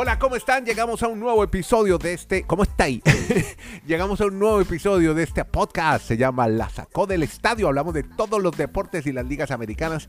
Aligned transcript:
Hola, 0.00 0.16
¿cómo 0.16 0.36
están? 0.36 0.64
Llegamos 0.64 1.02
a 1.02 1.08
un 1.08 1.18
nuevo 1.18 1.42
episodio 1.42 1.98
de 1.98 2.12
este. 2.12 2.44
¿Cómo 2.44 2.62
está 2.62 2.84
ahí? 2.84 3.02
Llegamos 3.84 4.20
a 4.20 4.26
un 4.26 4.38
nuevo 4.38 4.60
episodio 4.60 5.12
de 5.12 5.24
este 5.24 5.44
podcast. 5.44 6.06
Se 6.06 6.16
llama 6.16 6.46
La 6.46 6.68
Sacó 6.68 7.08
del 7.08 7.24
Estadio. 7.24 7.66
Hablamos 7.66 7.94
de 7.94 8.04
todos 8.04 8.40
los 8.40 8.56
deportes 8.56 9.08
y 9.08 9.12
las 9.12 9.26
ligas 9.26 9.50
americanas 9.50 10.08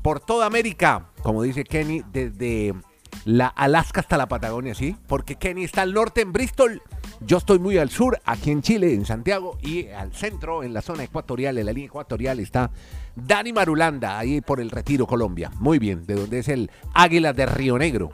por 0.00 0.20
toda 0.20 0.46
América. 0.46 1.10
Como 1.22 1.42
dice 1.42 1.64
Kenny, 1.64 2.02
desde 2.10 2.72
la 3.26 3.48
Alaska 3.48 4.00
hasta 4.00 4.16
la 4.16 4.26
Patagonia, 4.26 4.74
¿sí? 4.74 4.96
Porque 5.06 5.36
Kenny 5.36 5.64
está 5.64 5.82
al 5.82 5.92
norte 5.92 6.22
en 6.22 6.32
Bristol. 6.32 6.80
Yo 7.20 7.36
estoy 7.36 7.58
muy 7.58 7.76
al 7.76 7.90
sur, 7.90 8.18
aquí 8.24 8.50
en 8.50 8.62
Chile, 8.62 8.94
en 8.94 9.04
Santiago, 9.04 9.58
y 9.60 9.88
al 9.88 10.14
centro, 10.14 10.62
en 10.62 10.72
la 10.72 10.80
zona 10.80 11.04
ecuatorial, 11.04 11.58
en 11.58 11.66
la 11.66 11.72
línea 11.72 11.88
ecuatorial, 11.88 12.40
está 12.40 12.70
Dani 13.14 13.52
Marulanda, 13.52 14.18
ahí 14.18 14.40
por 14.40 14.60
el 14.60 14.70
Retiro, 14.70 15.06
Colombia. 15.06 15.50
Muy 15.60 15.78
bien, 15.78 16.06
de 16.06 16.14
donde 16.14 16.38
es 16.38 16.48
el 16.48 16.70
Águila 16.94 17.34
de 17.34 17.44
Río 17.44 17.76
Negro. 17.76 18.10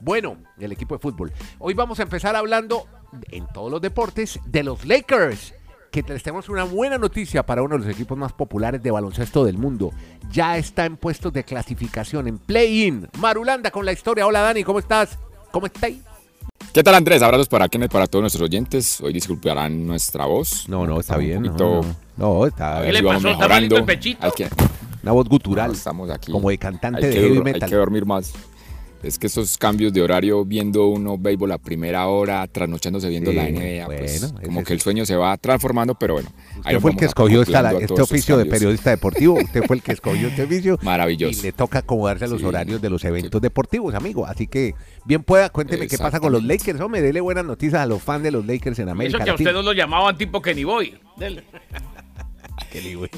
Bueno, 0.00 0.36
el 0.58 0.72
equipo 0.72 0.94
de 0.94 1.00
fútbol. 1.00 1.32
Hoy 1.58 1.74
vamos 1.74 1.98
a 2.00 2.02
empezar 2.02 2.36
hablando 2.36 2.86
en 3.30 3.46
todos 3.52 3.70
los 3.70 3.80
deportes 3.80 4.38
de 4.46 4.62
los 4.62 4.84
Lakers. 4.84 5.54
Que 5.90 6.02
les 6.02 6.22
tenemos 6.22 6.48
una 6.50 6.64
buena 6.64 6.98
noticia 6.98 7.44
para 7.46 7.62
uno 7.62 7.78
de 7.78 7.84
los 7.86 7.94
equipos 7.94 8.16
más 8.18 8.32
populares 8.34 8.82
de 8.82 8.90
baloncesto 8.90 9.44
del 9.44 9.56
mundo. 9.56 9.90
Ya 10.30 10.58
está 10.58 10.84
en 10.84 10.98
puestos 10.98 11.32
de 11.32 11.44
clasificación, 11.44 12.28
en 12.28 12.36
play-in. 12.38 13.08
Marulanda 13.18 13.70
con 13.70 13.86
la 13.86 13.92
historia. 13.92 14.26
Hola 14.26 14.40
Dani, 14.42 14.64
¿cómo 14.64 14.78
estás? 14.80 15.18
¿Cómo 15.50 15.64
estáis? 15.66 15.98
¿Qué 16.74 16.82
tal 16.82 16.94
Andrés? 16.94 17.22
Abrazos 17.22 17.48
para 17.48 17.68
Kenneth, 17.68 17.90
para 17.90 18.06
todos 18.06 18.22
nuestros 18.22 18.44
oyentes. 18.44 19.00
Hoy 19.00 19.14
disculparán 19.14 19.86
nuestra 19.86 20.26
voz. 20.26 20.68
No, 20.68 20.86
no, 20.86 21.00
está 21.00 21.16
bien. 21.16 21.42
poquito- 21.44 21.80
No, 22.18 22.34
no, 22.40 22.46
está 22.46 22.82
bien. 22.82 22.92
ver 22.92 23.02
le 23.02 23.08
pasó? 23.08 23.28
¿Está 23.30 23.48
malito 23.48 23.76
el 23.78 23.84
pechito? 23.84 24.30
Que, 24.32 24.48
Una 25.02 25.12
voz 25.12 25.26
gutural. 25.28 25.68
no, 25.68 25.72
estamos 25.72 26.10
aquí. 26.10 26.30
Como 26.32 26.50
de 26.50 26.58
cantante 26.58 26.98
hay 26.98 27.08
de 27.08 27.14
que, 27.14 27.20
heavy 27.28 27.40
metal. 27.42 27.62
Hay 27.62 27.70
que 27.70 27.76
dormir 27.76 28.04
más. 28.04 28.34
Es 29.02 29.16
que 29.16 29.28
esos 29.28 29.56
cambios 29.58 29.92
de 29.92 30.02
horario, 30.02 30.44
viendo 30.44 30.88
uno 30.88 31.16
béisbol 31.16 31.52
a 31.52 31.58
primera 31.58 32.08
hora, 32.08 32.44
trasnochándose 32.48 33.08
viendo 33.08 33.30
Sí, 33.30 33.36
la 33.36 33.48
NBA, 33.48 33.86
pues 33.86 34.32
como 34.44 34.64
que 34.64 34.72
el 34.72 34.80
sueño 34.80 35.06
se 35.06 35.14
va 35.14 35.36
transformando, 35.36 35.94
pero 35.94 36.14
bueno. 36.14 36.28
ahí 36.64 36.74
Usted 36.74 36.80
fue 36.80 36.90
el 36.90 36.96
vamos 36.96 36.98
que 36.98 37.04
escogió 37.04 37.42
esta- 37.42 37.72
este 37.78 38.02
oficio 38.02 38.36
de 38.36 38.46
periodista 38.46 38.90
deportivo. 38.90 39.34
Usted 39.40 39.62
fue 39.66 39.76
el 39.76 39.82
que 39.82 39.92
escogió 39.92 40.26
este 40.26 40.42
oficio. 40.42 40.78
Maravilloso. 40.82 41.38
Y 41.38 41.42
le 41.42 41.52
toca 41.52 41.78
acomodarse 41.78 42.24
a 42.24 42.28
los 42.28 42.40
Sí. 42.40 42.44
horarios 42.46 42.82
de 42.82 42.90
los 42.90 43.04
eventos 43.04 43.40
deportivos, 43.40 43.94
amigo. 43.94 44.26
Así 44.26 44.48
que, 44.48 44.74
bien 45.04 45.22
pueda, 45.22 45.48
cuénteme 45.50 45.86
qué 45.86 45.96
pasa 45.96 46.18
con 46.18 46.32
los. 46.32 46.42
Lakers. 46.42 46.80
Hombre, 46.80 47.00
dele 47.00 47.20
buenas 47.20 47.44
noticias 47.44 47.80
a 47.80 47.86
los 47.86 48.02
fans 48.02 48.24
de 48.24 48.32
los 48.32 48.44
Lakers 48.46 48.78
en 48.80 48.88
América 48.88 49.18
eso 49.18 49.24
que 49.24 49.30
a 49.30 49.34
usted 49.34 49.52
no 49.52 49.62
lo 49.62 49.72
llamaban 49.74 50.16
tipo 50.18 50.42
Kenny 50.42 50.64
Boy. 50.64 50.98
Dele. 51.16 51.44
Kenny, 52.72 52.94
güey. 52.94 53.10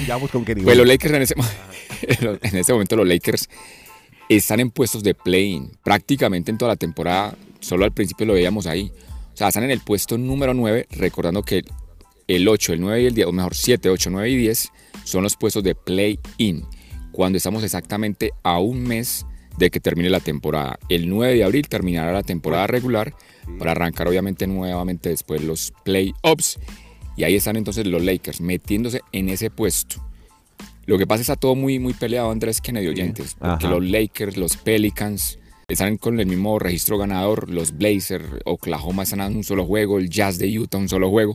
Sigamos 0.00 0.30
con 0.30 0.44
Kenny. 0.44 0.62
Pues 0.62 0.76
güey. 0.76 0.78
los 0.78 0.86
Lakers 0.88 1.14
en 1.14 1.22
ese, 1.22 1.34
mo- 1.36 1.44
en 2.42 2.56
ese 2.56 2.72
momento 2.72 2.96
los 2.96 3.06
Lakers 3.06 3.48
están 4.28 4.60
en 4.60 4.70
puestos 4.70 5.02
de 5.02 5.14
play-in. 5.14 5.72
Prácticamente 5.82 6.50
en 6.50 6.58
toda 6.58 6.72
la 6.72 6.76
temporada, 6.76 7.36
solo 7.60 7.84
al 7.84 7.92
principio 7.92 8.26
lo 8.26 8.34
veíamos 8.34 8.66
ahí. 8.66 8.92
O 9.32 9.36
sea, 9.36 9.48
están 9.48 9.64
en 9.64 9.70
el 9.70 9.80
puesto 9.80 10.16
número 10.18 10.54
9, 10.54 10.86
recordando 10.90 11.42
que 11.42 11.64
el 12.26 12.48
8, 12.48 12.74
el 12.74 12.80
9 12.80 13.02
y 13.02 13.06
el 13.06 13.14
10, 13.14 13.26
o 13.26 13.32
mejor 13.32 13.54
7, 13.54 13.90
8, 13.90 14.10
9 14.10 14.30
y 14.30 14.36
10 14.36 14.72
son 15.04 15.22
los 15.22 15.36
puestos 15.36 15.62
de 15.62 15.74
play-in. 15.74 16.64
Cuando 17.12 17.36
estamos 17.36 17.62
exactamente 17.62 18.32
a 18.42 18.58
un 18.58 18.82
mes 18.82 19.26
de 19.58 19.70
que 19.70 19.80
termine 19.80 20.10
la 20.10 20.20
temporada. 20.20 20.78
El 20.88 21.08
9 21.08 21.34
de 21.34 21.44
abril 21.44 21.68
terminará 21.68 22.12
la 22.12 22.22
temporada 22.22 22.66
regular 22.66 23.14
para 23.58 23.72
arrancar 23.72 24.08
obviamente 24.08 24.46
nuevamente 24.46 25.10
después 25.10 25.42
los 25.42 25.72
playoffs. 25.84 26.58
Y 27.16 27.24
ahí 27.24 27.36
están 27.36 27.56
entonces 27.56 27.86
los 27.86 28.02
Lakers 28.02 28.40
metiéndose 28.40 29.00
en 29.12 29.28
ese 29.28 29.50
puesto. 29.50 30.04
Lo 30.86 30.98
que 30.98 31.06
pasa 31.06 31.22
es 31.22 31.26
que 31.26 31.32
está 31.32 31.40
todo 31.40 31.54
muy, 31.54 31.78
muy 31.78 31.94
peleado, 31.94 32.30
Andrés 32.30 32.60
Kennedy 32.60 32.88
oyentes, 32.88 33.36
porque 33.38 33.66
Ajá. 33.66 33.74
los 33.74 33.84
Lakers, 33.84 34.36
los 34.36 34.56
Pelicans 34.56 35.38
están 35.68 35.96
con 35.96 36.20
el 36.20 36.26
mismo 36.26 36.58
registro 36.58 36.98
ganador, 36.98 37.48
los 37.50 37.76
Blazers, 37.76 38.24
Oklahoma 38.44 39.04
están 39.04 39.20
en 39.20 39.36
un 39.36 39.44
solo 39.44 39.64
juego, 39.64 39.98
el 39.98 40.10
Jazz 40.10 40.38
de 40.38 40.58
Utah 40.58 40.78
un 40.78 40.88
solo 40.88 41.10
juego. 41.10 41.34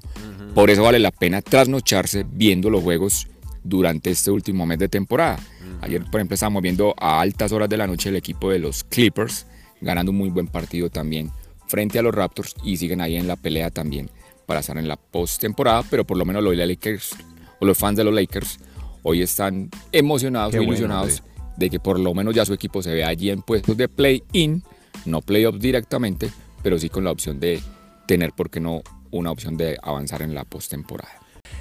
Por 0.53 0.69
eso 0.69 0.83
vale 0.83 0.99
la 0.99 1.11
pena 1.11 1.41
trasnocharse 1.41 2.25
viendo 2.31 2.69
los 2.69 2.83
juegos 2.83 3.27
durante 3.63 4.11
este 4.11 4.31
último 4.31 4.65
mes 4.65 4.79
de 4.79 4.89
temporada. 4.89 5.39
Ayer, 5.81 6.03
por 6.03 6.19
ejemplo, 6.19 6.35
estábamos 6.35 6.61
viendo 6.61 6.93
a 6.97 7.21
altas 7.21 7.51
horas 7.51 7.69
de 7.69 7.77
la 7.77 7.87
noche 7.87 8.09
el 8.09 8.15
equipo 8.15 8.51
de 8.51 8.59
los 8.59 8.83
Clippers, 8.83 9.47
ganando 9.81 10.11
un 10.11 10.17
muy 10.17 10.29
buen 10.29 10.47
partido 10.47 10.89
también 10.89 11.31
frente 11.67 11.99
a 11.99 12.01
los 12.01 12.13
Raptors 12.13 12.55
y 12.63 12.77
siguen 12.77 12.99
ahí 12.99 13.15
en 13.15 13.27
la 13.27 13.35
pelea 13.35 13.69
también 13.69 14.09
para 14.45 14.61
estar 14.61 14.77
en 14.77 14.87
la 14.87 14.97
postemporada, 14.97 15.83
pero 15.89 16.05
por 16.05 16.17
lo 16.17 16.25
menos 16.25 16.43
los 16.43 16.55
Lakers 16.55 17.15
o 17.59 17.65
los 17.65 17.77
fans 17.77 17.97
de 17.97 18.03
los 18.03 18.13
Lakers 18.13 18.59
hoy 19.09 19.23
están 19.23 19.69
emocionados 19.91 20.51
bueno, 20.51 20.67
ilusionados 20.67 21.23
de 21.57 21.69
que 21.69 21.79
por 21.79 21.99
lo 21.99 22.13
menos 22.13 22.35
ya 22.35 22.45
su 22.45 22.53
equipo 22.53 22.81
se 22.83 22.93
ve 22.93 23.03
allí 23.03 23.31
en 23.31 23.41
puestos 23.41 23.75
de 23.75 23.89
play-in, 23.89 24.63
no 25.05 25.21
play-off 25.21 25.57
directamente, 25.57 26.31
pero 26.61 26.77
sí 26.77 26.89
con 26.89 27.03
la 27.03 27.11
opción 27.11 27.39
de 27.39 27.61
tener, 28.05 28.33
¿por 28.33 28.49
qué 28.49 28.59
no?, 28.59 28.81
una 29.11 29.31
opción 29.31 29.57
de 29.57 29.77
avanzar 29.81 30.21
en 30.21 30.35
la 30.35 30.45
postemporada. 30.45 31.11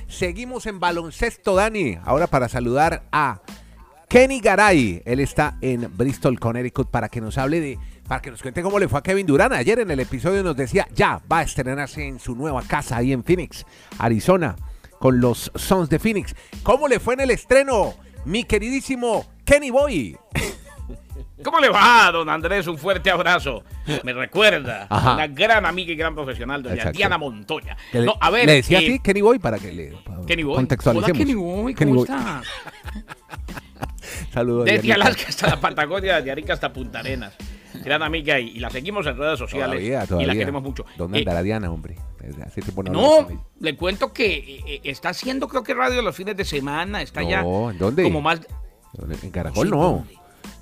Seguimos 0.06 0.66
en 0.66 0.78
baloncesto, 0.78 1.54
Dani. 1.54 1.98
Ahora 2.04 2.26
para 2.26 2.48
saludar 2.48 3.08
a 3.10 3.40
Kenny 4.08 4.40
Garay. 4.40 5.02
Él 5.04 5.20
está 5.20 5.56
en 5.62 5.90
Bristol, 5.96 6.38
Connecticut, 6.38 6.90
para 6.90 7.08
que 7.08 7.20
nos 7.20 7.38
hable 7.38 7.60
de, 7.60 7.78
para 8.06 8.20
que 8.20 8.30
nos 8.30 8.42
cuente 8.42 8.62
cómo 8.62 8.78
le 8.78 8.88
fue 8.88 8.98
a 8.98 9.02
Kevin 9.02 9.26
Durant. 9.26 9.54
Ayer 9.54 9.78
en 9.80 9.90
el 9.90 10.00
episodio 10.00 10.42
nos 10.42 10.56
decía, 10.56 10.86
ya 10.94 11.22
va 11.30 11.38
a 11.38 11.42
estrenarse 11.42 12.06
en 12.06 12.18
su 12.18 12.34
nueva 12.34 12.62
casa 12.62 12.98
ahí 12.98 13.12
en 13.12 13.24
Phoenix, 13.24 13.64
Arizona, 13.98 14.56
con 14.98 15.20
los 15.20 15.50
Suns 15.54 15.88
de 15.88 15.98
Phoenix. 15.98 16.34
¿Cómo 16.62 16.88
le 16.88 17.00
fue 17.00 17.14
en 17.14 17.20
el 17.20 17.30
estreno, 17.30 17.94
mi 18.24 18.44
queridísimo 18.44 19.26
Kenny 19.44 19.70
Boy? 19.70 20.16
¿Cómo 21.44 21.60
le 21.60 21.68
va, 21.68 22.10
don 22.12 22.28
Andrés? 22.28 22.66
Un 22.66 22.76
fuerte 22.78 23.10
abrazo. 23.10 23.62
Me 24.02 24.12
recuerda 24.12 24.88
Ajá. 24.90 25.14
una 25.14 25.28
gran 25.28 25.64
amiga 25.66 25.92
y 25.92 25.94
gran 25.96 26.12
profesional, 26.14 26.62
doña 26.64 26.74
Exacto. 26.74 26.96
Diana 26.96 27.16
Montoya. 27.16 27.76
No, 27.94 28.16
a 28.20 28.30
ver, 28.30 28.46
le 28.46 28.54
decía 28.54 28.80
eh, 28.80 28.86
así 28.86 28.98
Kenny 28.98 29.20
Boy 29.20 29.38
para 29.38 29.58
que 29.60 29.72
le 29.72 29.92
para 30.04 30.24
Kenny 30.26 30.42
Boy. 30.42 30.56
contextualicemos. 30.56 31.10
Hola, 31.10 31.18
Kenny 31.18 31.34
Boy, 31.34 31.74
¿cómo 31.74 32.02
está? 32.02 32.42
Saludos. 34.32 34.64
Desde. 34.64 34.92
Alaska 34.92 35.22
hasta 35.28 35.46
la 35.48 35.60
Patagonia, 35.60 36.16
desde 36.16 36.30
Arica 36.32 36.54
hasta 36.54 36.72
Punta 36.72 36.98
Arenas. 37.00 37.34
Gran 37.84 38.02
amiga 38.02 38.40
y, 38.40 38.48
y 38.48 38.58
la 38.58 38.70
seguimos 38.70 39.06
en 39.06 39.16
redes 39.16 39.38
sociales 39.38 39.68
Todavía, 39.78 40.04
y 40.04 40.06
todavía. 40.08 40.26
la 40.26 40.34
queremos 40.34 40.62
mucho. 40.62 40.84
¿Dónde 40.96 41.18
Eh, 41.18 41.20
andará 41.20 41.42
Diana, 41.42 41.70
hombre? 41.70 41.96
Desde 42.20 42.42
hace 42.42 42.62
tiempo 42.62 42.82
no 42.82 43.26
le 43.60 43.76
cuento 43.76 44.12
que 44.12 44.26
eh, 44.36 44.64
eh, 44.66 44.80
está 44.84 45.10
haciendo 45.10 45.48
creo 45.48 45.62
que 45.62 45.74
radio 45.74 46.02
los 46.02 46.16
fines 46.16 46.36
de 46.36 46.44
semana, 46.44 47.00
está 47.02 47.22
ya 47.22 47.42
No, 47.42 47.70
¿en 47.70 47.78
dónde? 47.78 48.02
como 48.02 48.20
más 48.20 48.40
En 49.22 49.30
Caracol 49.30 49.66
Sí, 49.66 49.70
no. 49.70 50.04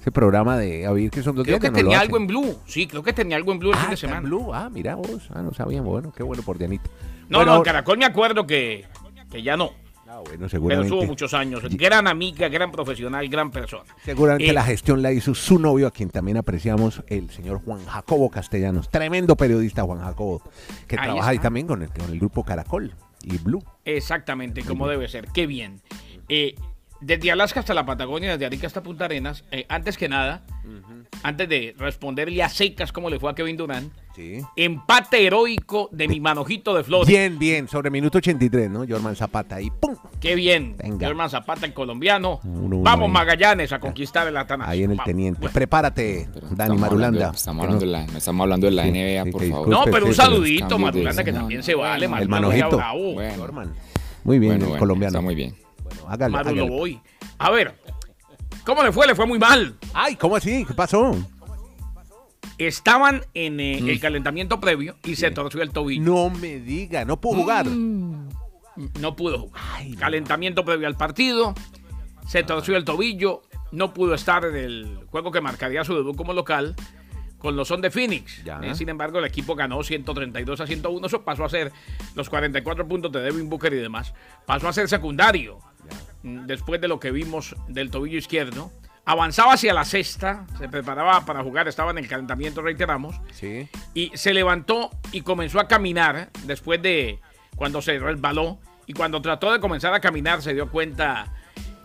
Ese 0.01 0.13
programa 0.13 0.57
de 0.57 0.89
ver 0.89 1.11
que 1.11 1.23
son 1.23 1.35
dos 1.35 1.45
creo 1.45 1.59
días 1.59 1.61
que 1.61 1.71
no 1.71 1.79
lo 1.79 1.83
tenía 1.85 2.01
algo 2.01 2.17
en 2.17 2.27
Blue. 2.27 2.57
Sí, 2.67 2.87
creo 2.87 3.03
que 3.03 3.13
tenía 3.13 3.37
algo 3.37 3.53
en 3.53 3.59
Blue 3.59 3.71
el 3.71 3.77
ah, 3.77 3.81
fin 3.81 3.89
de 3.89 3.95
está 3.95 4.07
en 4.07 4.11
semana. 4.13 4.29
Blue. 4.29 4.55
Ah, 4.55 4.71
mira 4.71 4.95
vos. 4.95 5.29
Ah, 5.35 5.43
no 5.43 5.53
sabíamos. 5.53 5.91
Bueno, 5.91 6.13
qué 6.17 6.23
bueno 6.23 6.43
por 6.43 6.59
Dianita. 6.59 6.89
No, 7.29 7.39
Bueno, 7.39 7.53
no, 7.53 7.59
en 7.59 7.65
Caracol 7.65 7.99
me 7.99 8.05
acuerdo 8.05 8.47
que, 8.47 8.85
que 9.31 9.43
ya 9.43 9.57
no. 9.57 9.73
Ah, 10.09 10.21
bueno, 10.21 10.31
Pero 10.39 10.49
seguramente. 10.49 10.87
estuvo 10.89 11.05
muchos 11.05 11.35
años. 11.35 11.63
Gran 11.71 12.07
amiga, 12.07 12.49
gran 12.49 12.71
profesional, 12.71 13.29
gran 13.29 13.51
persona. 13.51 13.85
Seguramente 14.05 14.51
Eh, 14.51 14.53
la 14.53 14.63
gestión 14.65 15.03
la 15.03 15.13
hizo 15.13 15.35
su 15.35 15.59
novio, 15.59 15.87
a 15.87 15.91
quien 15.91 16.11
también 16.11 16.37
apreciamos, 16.37 17.03
el 17.09 17.29
señor 17.31 17.61
Juan 17.65 17.85
Jacobo 17.85 18.31
Castellanos. 18.31 18.89
Tremendo 18.89 19.37
periodista, 19.37 19.83
Juan 19.83 20.01
Jacobo, 20.01 20.43
que 20.87 20.97
trabaja 20.97 21.31
ahí 21.31 21.39
también 21.39 21.67
con 21.67 21.83
el, 21.83 21.89
con 21.91 22.11
el 22.11 22.19
grupo 22.19 22.45
Caracol 22.45 22.95
y 23.23 23.37
Blue. 23.39 23.63
Exactamente, 23.85 24.63
como 24.63 24.87
debe 24.89 25.09
ser. 25.09 25.27
Qué 25.35 25.47
bien. 25.47 25.81
Eh, 26.29 26.55
desde 27.07 27.31
Alaska 27.31 27.61
hasta 27.61 27.73
la 27.75 27.87
Patagonia, 27.87 28.33
desde 28.33 28.47
Arica 28.47 28.67
hasta 28.67 28.83
Punta 28.83 29.05
Arenas, 29.05 29.45
eh, 29.53 29.65
antes 29.69 29.97
que 29.97 30.09
nada, 30.09 30.43
antes 31.23 31.49
de 31.49 31.75
responderle 31.79 32.43
a 32.43 32.49
secas 32.49 32.91
cómo 32.93 33.09
le 33.11 33.21
fue 33.21 33.31
a 33.31 33.35
Kevin 33.35 33.57
Durant, 33.57 33.93
Sí. 34.17 34.41
empate 34.57 35.25
heroico 35.27 35.89
de 35.93 36.09
mi 36.09 36.21
manojito 36.21 36.75
de 36.75 36.83
flores. 36.83 37.07
Bien, 37.07 37.39
bien. 37.39 37.69
Sobre 37.69 37.91
minuto 37.91 38.19
83, 38.19 38.71
¿no? 38.71 38.85
Jorman 38.89 39.15
Zapata 39.15 39.57
ahí. 39.57 39.71
¡Pum! 39.71 39.95
Qué 40.21 40.35
bien. 40.35 40.75
Venga. 40.79 41.07
Germán 41.07 41.29
Zapata, 41.31 41.67
el 41.67 41.75
colombiano. 41.75 42.41
Uno, 42.45 42.77
uno 42.79 42.83
Vamos, 42.83 43.07
ahí. 43.09 43.13
Magallanes, 43.13 43.73
a 43.73 43.79
conquistar 43.79 44.27
el 44.27 44.37
Atanasio. 44.37 44.73
Ahí 44.73 44.83
en 44.85 44.91
el 44.93 44.97
Vamos. 44.97 45.07
teniente. 45.07 45.41
Bueno. 45.41 45.53
Prepárate, 45.53 46.29
Pero 46.33 46.47
Dani 46.49 46.53
estamos 46.63 46.81
Marulanda. 46.81 47.07
hablando 47.07 47.31
de- 47.33 47.37
estamos, 47.37 47.63
hablando 47.65 47.85
no- 47.87 47.93
de 47.93 47.99
la, 47.99 48.07
no 48.13 48.19
estamos 48.19 48.41
hablando 48.43 48.67
de 48.67 48.73
la 48.73 48.83
Sí, 48.85 48.89
NBA, 48.91 49.25
sí, 49.25 49.31
por 49.31 49.45
favor. 49.51 49.69
No, 49.69 49.85
pero 49.85 50.07
un 50.07 50.15
saludito, 50.15 50.79
Marulanda, 50.79 51.23
que 51.25 51.33
no, 51.33 51.39
también 51.41 51.61
no. 51.61 51.65
se 51.65 51.75
vale. 51.75 52.07
El 52.07 52.29
manojito. 52.29 52.81
Jorman. 53.39 53.75
Muy 54.25 54.39
bien, 54.39 54.53
Bueno, 54.53 54.65
el 54.65 54.69
bueno, 54.71 54.81
colombiano. 54.81 55.11
Está 55.11 55.21
muy 55.21 55.35
bien. 55.35 55.55
Bueno, 55.87 56.03
hágale, 56.09 56.33
Maru, 56.33 56.49
hágale. 56.49 56.67
lo 56.67 56.69
voy. 56.69 57.01
A 57.39 57.51
ver, 57.51 57.75
¿cómo 58.65 58.83
le 58.83 58.93
fue? 58.93 59.07
Le 59.07 59.15
fue 59.15 59.27
muy 59.27 59.39
mal. 59.39 59.77
Ay, 59.95 60.17
¿cómo 60.17 60.37
así? 60.37 60.65
¿Qué 60.65 60.75
pasó? 60.75 61.15
Estaban 62.59 63.23
en 63.35 63.61
eh, 63.61 63.79
el 63.79 64.01
calentamiento 64.01 64.61
previo 64.61 64.97
y 65.05 65.17
se 65.17 65.31
torció 65.31 65.63
el 65.63 65.71
tobillo. 65.71 66.03
No 66.03 66.31
me 66.31 66.59
diga, 66.59 67.05
no 67.05 67.21
puedo 67.21 67.43
jugar. 67.43 67.67
No 67.67 69.17
pudo 69.17 69.39
jugar. 69.39 69.63
Ay, 69.75 69.91
no. 69.93 70.01
Calentamiento 70.01 70.65
previo 70.65 70.87
al 70.87 70.97
partido, 70.97 71.55
se 72.27 72.43
torció 72.43 72.77
el 72.77 72.85
tobillo, 72.85 73.43
no 73.73 73.93
pudo 73.93 74.15
estar 74.15 74.45
en 74.45 74.57
el 74.57 75.01
juego 75.11 75.31
que 75.31 75.41
marcaría 75.41 75.85
su 75.85 75.95
debut 75.95 76.17
como 76.17 76.33
local 76.33 76.75
con 77.39 77.57
los 77.57 77.69
Son 77.69 77.81
de 77.81 77.91
Phoenix. 77.91 78.43
Eh, 78.63 78.75
sin 78.75 78.89
embargo, 78.89 79.19
el 79.19 79.27
equipo 79.27 79.55
ganó 79.55 79.83
132 79.83 80.61
a 80.61 80.67
101. 80.67 81.07
Eso 81.07 81.23
pasó 81.23 81.45
a 81.45 81.49
ser 81.49 81.73
los 82.15 82.29
44 82.31 82.89
puntos 82.89 83.13
de 83.13 83.21
Devin 83.21 83.49
Booker 83.49 83.73
y 83.73 83.77
demás. 83.77 84.15
Pasó 84.47 84.69
a 84.69 84.73
ser 84.73 84.89
secundario. 84.89 85.59
Después 86.27 86.81
de 86.81 86.89
lo 86.89 86.99
que 86.99 87.13
vimos 87.13 87.55
del 87.69 87.91
tobillo 87.91 88.19
izquierdo, 88.19 88.73
avanzaba 89.05 89.53
hacia 89.53 89.73
la 89.73 89.85
cesta, 89.85 90.45
se 90.59 90.69
preparaba 90.69 91.25
para 91.25 91.43
jugar, 91.45 91.69
estaba 91.69 91.93
en 91.93 91.99
el 91.99 92.09
calentamiento, 92.09 92.63
reiteramos, 92.63 93.15
Sí. 93.31 93.69
y 93.95 94.11
se 94.15 94.35
levantó 94.35 94.91
y 95.13 95.21
comenzó 95.21 95.61
a 95.61 95.69
caminar 95.69 96.31
después 96.45 96.83
de 96.83 97.21
cuando 97.55 97.81
se 97.81 97.99
resbaló 98.01 98.59
y 98.87 98.93
cuando 98.95 99.23
trató 99.23 99.53
de 99.53 99.61
comenzar 99.61 99.95
a 99.95 100.01
caminar 100.01 100.43
se 100.43 100.53
dio 100.55 100.69
cuenta 100.71 101.33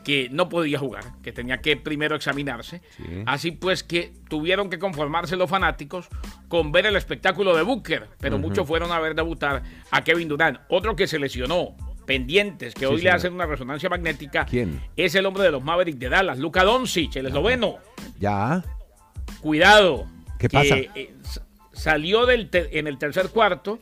que 0.03 0.29
no 0.31 0.49
podía 0.49 0.79
jugar, 0.79 1.03
que 1.21 1.31
tenía 1.31 1.61
que 1.61 1.77
primero 1.77 2.15
examinarse. 2.15 2.81
Sí. 2.97 3.03
Así 3.27 3.51
pues 3.51 3.83
que 3.83 4.11
tuvieron 4.27 4.71
que 4.71 4.79
conformarse 4.79 5.35
los 5.35 5.47
fanáticos 5.47 6.07
con 6.47 6.71
ver 6.71 6.87
el 6.87 6.95
espectáculo 6.95 7.55
de 7.55 7.61
Booker, 7.61 8.09
pero 8.19 8.39
muchos 8.39 8.67
fueron 8.67 8.91
a 8.91 8.99
ver 8.99 9.13
debutar 9.13 9.61
a 9.91 10.03
Kevin 10.03 10.27
Durant. 10.27 10.57
Otro 10.69 10.95
que 10.95 11.05
se 11.05 11.19
lesionó, 11.19 11.75
pendientes, 12.05 12.73
que 12.73 12.81
Sí, 12.81 12.85
hoy 12.85 13.01
le 13.01 13.11
hacen 13.11 13.33
una 13.33 13.45
resonancia 13.45 13.89
magnética, 13.89 14.45
¿Quién? 14.45 14.81
es 14.95 15.15
el 15.15 15.25
hombre 15.25 15.43
de 15.43 15.51
los 15.51 15.63
Mavericks 15.63 15.99
de 15.99 16.09
Dallas, 16.09 16.37
Luka 16.39 16.63
Doncic, 16.63 17.15
el 17.15 17.27
esloveno. 17.27 17.75
Ya. 18.19 18.63
Cuidado. 19.41 20.05
¿Qué 20.39 20.47
que, 20.49 20.57
pasa? 20.57 20.75
eh, 20.77 21.13
salió 21.73 22.25
del 22.25 22.49
te- 22.49 22.77
en 22.79 22.87
el 22.87 22.97
tercer 22.97 23.29
cuarto 23.29 23.79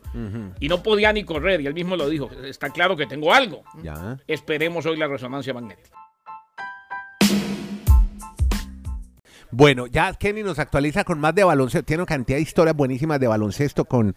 y 0.60 0.68
no 0.68 0.82
podía 0.82 1.12
ni 1.12 1.24
correr, 1.24 1.60
y 1.60 1.66
él 1.66 1.74
mismo 1.74 1.96
lo 1.96 2.08
dijo. 2.08 2.30
Está 2.44 2.70
claro 2.70 2.96
que 2.96 3.06
tengo 3.06 3.32
algo. 3.32 3.62
Ya. 3.82 4.18
Esperemos 4.26 4.86
hoy 4.86 4.96
la 4.96 5.06
resonancia 5.08 5.52
magnética. 5.54 5.96
Bueno, 9.52 9.88
ya 9.88 10.12
Kenny 10.14 10.44
nos 10.44 10.60
actualiza 10.60 11.02
con 11.02 11.18
más 11.18 11.34
de 11.34 11.42
baloncesto. 11.42 11.84
Tiene 11.84 12.02
una 12.04 12.06
cantidad 12.08 12.36
de 12.38 12.42
historias 12.42 12.76
buenísimas 12.76 13.18
de 13.18 13.26
baloncesto 13.26 13.84
con, 13.84 14.14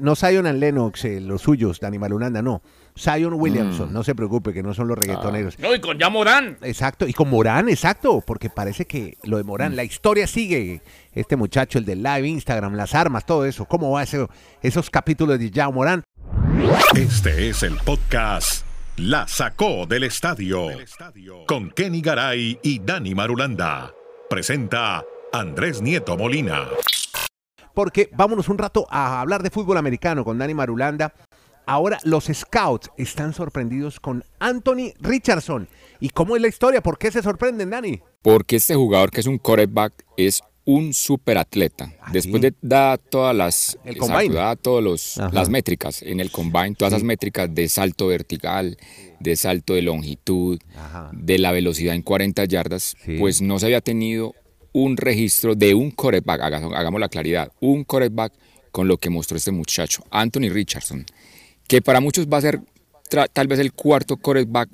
no 0.00 0.16
Zion 0.16 0.46
and 0.46 0.58
Lennox, 0.60 1.04
eh, 1.04 1.20
los 1.20 1.42
suyos, 1.42 1.78
Dani 1.78 1.98
Malunanda, 1.98 2.40
no. 2.40 2.62
Zion 2.98 3.34
Williamson, 3.34 3.92
no 3.92 4.04
se 4.04 4.14
preocupe, 4.14 4.52
que 4.52 4.62
no 4.62 4.74
son 4.74 4.88
los 4.88 4.98
reggaetoneros. 4.98 5.58
No, 5.58 5.74
y 5.74 5.80
con 5.80 5.98
ya 5.98 6.10
Morán. 6.10 6.58
Exacto, 6.62 7.06
y 7.08 7.12
con 7.12 7.30
Morán, 7.30 7.68
exacto, 7.68 8.22
porque 8.26 8.50
parece 8.50 8.86
que 8.86 9.16
lo 9.22 9.38
de 9.38 9.44
Morán, 9.44 9.76
la 9.76 9.84
historia 9.84 10.26
sigue. 10.26 10.82
Este 11.14 11.36
muchacho, 11.36 11.78
el 11.78 11.84
del 11.84 12.02
live, 12.02 12.26
Instagram, 12.28 12.74
las 12.74 12.94
armas, 12.94 13.24
todo 13.26 13.44
eso. 13.46 13.64
¿Cómo 13.64 13.90
va 13.90 14.02
ese- 14.02 14.26
esos 14.62 14.90
capítulos 14.90 15.38
de 15.38 15.50
Yao 15.50 15.72
Morán? 15.72 16.02
Este 16.94 17.48
es 17.48 17.62
el 17.62 17.76
podcast 17.78 18.64
La 18.96 19.26
Sacó 19.26 19.86
del 19.86 20.04
Estadio 20.04 20.68
con 21.46 21.70
Kenny 21.70 22.00
Garay 22.02 22.58
y 22.62 22.78
Dani 22.78 23.14
Marulanda. 23.14 23.92
Presenta 24.28 25.02
Andrés 25.32 25.80
Nieto 25.82 26.16
Molina. 26.16 26.66
Porque 27.74 28.10
vámonos 28.14 28.48
un 28.50 28.58
rato 28.58 28.86
a 28.90 29.20
hablar 29.20 29.42
de 29.42 29.50
fútbol 29.50 29.78
americano 29.78 30.24
con 30.24 30.38
Dani 30.38 30.52
Marulanda. 30.54 31.14
Ahora 31.66 31.98
los 32.04 32.24
scouts 32.32 32.90
están 32.96 33.32
sorprendidos 33.34 34.00
con 34.00 34.24
Anthony 34.40 34.92
Richardson. 35.00 35.68
¿Y 36.00 36.08
cómo 36.10 36.34
es 36.36 36.42
la 36.42 36.48
historia? 36.48 36.82
¿Por 36.82 36.98
qué 36.98 37.10
se 37.12 37.22
sorprenden, 37.22 37.70
Dani? 37.70 38.00
Porque 38.22 38.56
este 38.56 38.74
jugador 38.74 39.10
que 39.10 39.20
es 39.20 39.26
un 39.26 39.38
quarterback 39.38 39.92
es 40.16 40.42
un 40.64 40.92
superatleta. 40.94 41.92
¿Ah, 42.00 42.10
Después 42.12 42.40
sí? 42.42 42.50
de 42.50 42.54
dar 42.62 42.98
todas 42.98 43.34
las 43.34 43.78
El 43.84 43.94
exacto, 43.96 44.12
combine. 44.14 44.34
da 44.34 44.54
todos 44.56 44.82
los 44.82 45.16
las 45.32 45.48
métricas 45.48 46.02
en 46.02 46.20
el 46.20 46.30
combine, 46.30 46.74
todas 46.76 46.92
esas 46.94 47.02
métricas 47.04 47.52
de 47.52 47.68
salto 47.68 48.06
vertical, 48.08 48.76
de 49.18 49.34
salto 49.36 49.74
de 49.74 49.82
longitud, 49.82 50.60
Ajá. 50.76 51.10
de 51.12 51.38
la 51.38 51.50
velocidad 51.52 51.94
en 51.94 52.02
40 52.02 52.44
yardas, 52.44 52.94
Sí. 53.04 53.16
pues 53.18 53.40
no 53.42 53.58
se 53.58 53.66
había 53.66 53.80
tenido 53.80 54.34
un 54.72 54.96
registro 54.96 55.54
de 55.56 55.74
un 55.74 55.92
haga- 56.46 56.78
hagamos 56.78 57.00
la 57.00 57.08
claridad, 57.08 57.50
un 57.60 57.82
quarterback 57.84 58.32
con 58.70 58.86
lo 58.88 58.98
que 58.98 59.10
mostró 59.10 59.36
este 59.36 59.50
muchacho, 59.52 60.02
Anthony 60.10 60.48
Richardson, 60.50 61.04
que 61.72 61.80
para 61.80 62.02
muchos 62.02 62.26
va 62.26 62.36
a 62.36 62.42
ser 62.42 62.60
tal 63.32 63.48
vez 63.48 63.58
el 63.58 63.72
cuarto 63.72 64.18
quarterback 64.18 64.68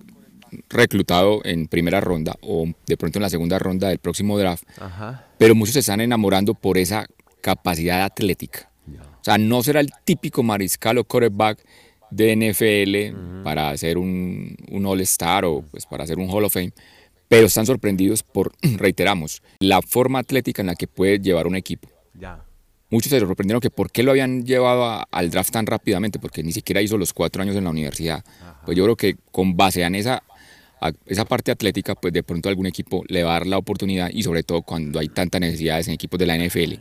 reclutado 0.68 1.42
en 1.44 1.68
primera 1.68 2.00
ronda 2.00 2.34
o 2.40 2.66
de 2.88 2.96
pronto 2.96 3.20
en 3.20 3.22
la 3.22 3.30
segunda 3.30 3.56
ronda 3.60 3.90
del 3.90 4.00
próximo 4.00 4.36
draft, 4.36 4.64
Ajá. 4.80 5.24
pero 5.38 5.54
muchos 5.54 5.74
se 5.74 5.78
están 5.78 6.00
enamorando 6.00 6.54
por 6.54 6.76
esa 6.76 7.06
capacidad 7.40 8.02
atlética. 8.02 8.68
O 9.20 9.24
sea, 9.24 9.38
no 9.38 9.62
será 9.62 9.78
el 9.78 9.92
típico 10.04 10.42
mariscal 10.42 10.98
o 10.98 11.04
quarterback 11.04 11.64
de 12.10 12.34
NFL 12.34 13.44
para 13.44 13.70
hacer 13.70 13.96
un, 13.96 14.56
un 14.68 14.84
All-Star 14.84 15.44
o 15.44 15.62
pues, 15.70 15.86
para 15.86 16.02
hacer 16.02 16.18
un 16.18 16.28
Hall 16.28 16.46
of 16.46 16.52
Fame, 16.52 16.72
pero 17.28 17.46
están 17.46 17.64
sorprendidos 17.66 18.24
por, 18.24 18.50
reiteramos, 18.76 19.40
la 19.60 19.82
forma 19.82 20.18
atlética 20.18 20.62
en 20.62 20.66
la 20.66 20.74
que 20.74 20.88
puede 20.88 21.20
llevar 21.20 21.46
un 21.46 21.54
equipo. 21.54 21.88
Ya. 22.14 22.42
Muchos 22.90 23.10
se 23.10 23.20
sorprendieron 23.20 23.60
que 23.60 23.70
por 23.70 23.90
qué 23.90 24.02
lo 24.02 24.12
habían 24.12 24.44
llevado 24.46 24.84
a- 24.86 25.06
al 25.10 25.30
draft 25.30 25.50
tan 25.52 25.66
rápidamente, 25.66 26.18
porque 26.18 26.42
ni 26.42 26.52
siquiera 26.52 26.80
hizo 26.80 26.96
los 26.96 27.12
cuatro 27.12 27.42
años 27.42 27.54
en 27.56 27.64
la 27.64 27.70
universidad. 27.70 28.24
Pues 28.64 28.76
yo 28.76 28.84
creo 28.84 28.96
que 28.96 29.16
con 29.30 29.56
base 29.56 29.82
en 29.82 29.94
esa, 29.94 30.22
a- 30.80 30.92
esa 31.06 31.24
parte 31.26 31.50
atlética, 31.50 31.94
pues 31.94 32.14
de 32.14 32.22
pronto 32.22 32.48
algún 32.48 32.66
equipo 32.66 33.04
le 33.08 33.22
va 33.24 33.30
a 33.30 33.32
dar 33.40 33.46
la 33.46 33.58
oportunidad 33.58 34.10
y 34.12 34.22
sobre 34.22 34.42
todo 34.42 34.62
cuando 34.62 34.98
hay 35.00 35.08
tantas 35.08 35.40
necesidades 35.40 35.86
en 35.88 35.94
equipos 35.94 36.18
de 36.18 36.26
la 36.26 36.36
NFL. 36.36 36.78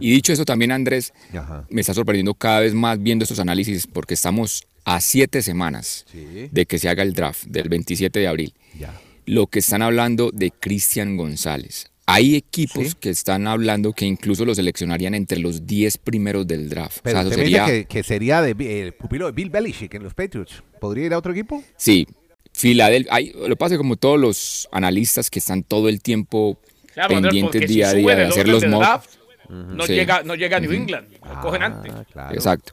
Y 0.00 0.10
dicho 0.10 0.32
eso 0.32 0.44
también, 0.44 0.72
Andrés, 0.72 1.14
Ajá. 1.32 1.64
me 1.70 1.80
está 1.80 1.94
sorprendiendo 1.94 2.34
cada 2.34 2.60
vez 2.60 2.74
más 2.74 3.02
viendo 3.02 3.22
estos 3.22 3.38
análisis 3.38 3.86
porque 3.86 4.14
estamos 4.14 4.66
a 4.84 5.00
siete 5.00 5.40
semanas 5.42 6.04
Sí. 6.12 6.48
de 6.50 6.66
que 6.66 6.78
se 6.78 6.88
haga 6.88 7.02
el 7.02 7.12
draft 7.14 7.44
del 7.46 7.68
27 7.68 8.18
de 8.20 8.28
abril 8.28 8.52
Ya. 8.78 9.00
lo 9.24 9.46
que 9.46 9.60
están 9.60 9.80
hablando 9.82 10.30
de 10.32 10.50
Cristian 10.50 11.16
González. 11.16 11.90
Hay 12.08 12.36
equipos 12.36 12.88
Sí. 12.90 12.94
que 13.00 13.10
están 13.10 13.46
hablando 13.48 13.92
que 13.92 14.04
incluso 14.06 14.44
lo 14.44 14.54
seleccionarían 14.54 15.14
entre 15.14 15.38
los 15.40 15.66
10 15.66 15.98
primeros 15.98 16.46
del 16.46 16.68
draft. 16.68 16.98
Pero 17.02 17.18
o 17.18 17.22
sea, 17.22 17.30
eso 17.32 17.38
sería, 17.40 17.66
que, 17.66 17.84
que 17.86 18.02
sería 18.04 18.40
de, 18.42 18.82
el 18.82 18.92
pupilo 18.94 19.26
de 19.26 19.32
Bill 19.32 19.50
Belichick 19.50 19.92
en 19.94 20.04
los 20.04 20.14
Patriots. 20.14 20.62
¿Podría 20.80 21.06
ir 21.06 21.14
a 21.14 21.18
otro 21.18 21.32
equipo? 21.32 21.62
sí, 21.76 22.06
Filadelfia, 22.52 23.12
hay, 23.14 23.32
lo 23.34 23.54
pasa 23.56 23.76
como 23.76 23.96
todos 23.96 24.18
los 24.18 24.66
analistas 24.72 25.28
que 25.28 25.40
están 25.40 25.62
todo 25.62 25.90
el 25.90 26.00
tiempo 26.00 26.58
Claro, 26.94 27.16
Andrés, 27.16 27.32
pendientes 27.32 27.60
porque 27.60 27.66
día 27.74 27.88
a 27.88 27.90
si 27.90 27.96
día 27.98 28.02
suben 28.04 28.16
de 28.18 28.24
hacer 28.24 28.48
los 28.48 28.60
del 28.62 28.70
mock. 28.70 28.80
draft, 28.80 29.10
no, 29.50 29.84
Sí. 29.86 29.92
llega, 29.92 30.22
no 30.22 30.34
llega 30.36 30.56
a 30.56 30.60
New 30.60 30.72
England. 30.72 31.08
Lo 31.22 31.40
cogen 31.42 31.62
antes. 31.62 31.92
Ah, 31.94 32.04
claro. 32.10 32.34
Exacto. 32.34 32.72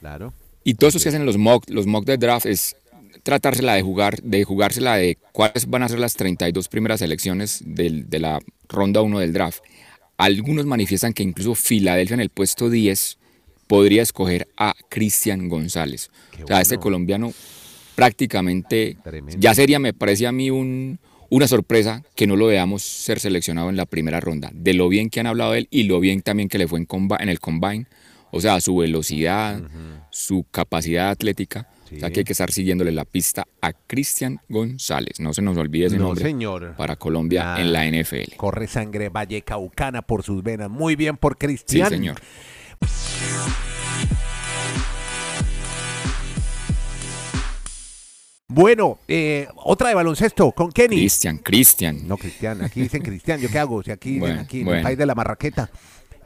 Claro. 0.00 0.34
Y 0.64 0.74
todos 0.74 0.92
esos 0.92 1.02
que 1.04 1.10
hacen 1.10 1.24
los 1.26 1.36
mock, 1.38 1.64
los 1.68 1.86
mock 1.86 2.04
de 2.06 2.16
draft 2.16 2.46
es 2.46 2.74
tratársela 3.22 3.74
de 3.74 3.82
jugar, 3.82 4.20
de 4.22 4.44
jugársela 4.44 4.96
de 4.96 5.16
cuáles 5.32 5.66
van 5.68 5.82
a 5.82 5.88
ser 5.88 5.98
las 5.98 6.14
32 6.16 6.68
primeras 6.68 7.00
selecciones 7.00 7.62
del- 7.64 8.08
de 8.10 8.18
la 8.18 8.40
ronda 8.68 9.00
1 9.02 9.18
del 9.20 9.32
draft. 9.32 9.62
Algunos 10.16 10.66
manifiestan 10.66 11.12
que 11.12 11.22
incluso 11.22 11.54
Filadelfia 11.54 12.14
en 12.14 12.20
el 12.20 12.30
puesto 12.30 12.70
10 12.70 13.18
podría 13.66 14.02
escoger 14.02 14.46
a 14.56 14.74
Cristian 14.88 15.48
González. 15.48 16.10
O 16.42 16.46
sea, 16.46 16.60
este 16.60 16.78
colombiano 16.78 17.32
prácticamente 17.94 18.96
Tremendo. 19.02 19.40
ya 19.40 19.54
sería, 19.54 19.78
me 19.78 19.92
parece 19.94 20.26
a 20.26 20.32
mí 20.32 20.50
un, 20.50 20.98
una 21.30 21.48
sorpresa 21.48 22.02
que 22.14 22.26
no 22.26 22.36
lo 22.36 22.46
veamos 22.46 22.82
ser 22.82 23.20
seleccionado 23.20 23.70
en 23.70 23.76
la 23.76 23.86
primera 23.86 24.20
ronda. 24.20 24.50
De 24.52 24.74
lo 24.74 24.88
bien 24.88 25.10
que 25.10 25.20
han 25.20 25.26
hablado 25.26 25.52
de 25.52 25.60
él 25.60 25.68
y 25.70 25.84
lo 25.84 26.00
bien 26.00 26.20
también 26.22 26.48
que 26.48 26.58
le 26.58 26.68
fue 26.68 26.78
en, 26.78 26.86
comba- 26.86 27.18
en 27.20 27.28
el 27.28 27.40
combine. 27.40 27.86
O 28.36 28.40
sea, 28.40 28.60
su 28.60 28.76
velocidad, 28.76 29.60
su 30.10 30.44
capacidad 30.50 31.10
atlética. 31.10 31.68
O 31.84 31.88
sea, 31.96 32.08
Sí. 32.08 32.12
que 32.14 32.20
hay 32.20 32.24
que 32.24 32.32
estar 32.32 32.50
siguiéndole 32.50 32.90
la 32.90 33.04
pista 33.04 33.46
a 33.60 33.72
Cristian 33.72 34.40
González. 34.48 35.20
No 35.20 35.32
se 35.32 35.42
nos 35.42 35.56
olvide 35.56 35.86
ese 35.86 35.98
No, 35.98 36.06
nombre 36.06 36.24
señor. 36.24 36.74
para 36.76 36.96
Colombia 36.96 37.54
Ah. 37.54 37.60
en 37.60 37.72
la 37.72 37.86
NFL. 37.86 38.36
Corre 38.36 38.66
sangre 38.66 39.10
vallecaucana 39.10 40.02
por 40.02 40.24
sus 40.24 40.42
venas. 40.42 40.68
Muy 40.70 40.96
bien 40.96 41.16
por 41.16 41.34
Sí, 41.34 41.38
Cristian. 41.46 41.88
señor. 41.90 42.16
Bueno, 48.46 48.98
eh, 49.08 49.48
otra 49.56 49.88
de 49.88 49.94
baloncesto 49.94 50.52
con 50.52 50.70
Kenny. 50.70 50.96
Cristian, 50.96 51.38
Cristian. 51.38 52.06
No, 52.06 52.16
Cristian, 52.18 52.62
aquí 52.62 52.82
dicen 52.82 53.02
Cristian, 53.02 53.40
¿yo 53.40 53.48
qué 53.48 53.58
hago? 53.58 53.82
Si 53.82 53.90
aquí 53.90 54.10
dicen 54.10 54.20
Bueno, 54.20 54.40
aquí 54.42 54.60
en 54.60 54.68
el 54.68 54.82
país 54.82 54.98
de 54.98 55.06
la 55.06 55.14
marraqueta. 55.14 55.70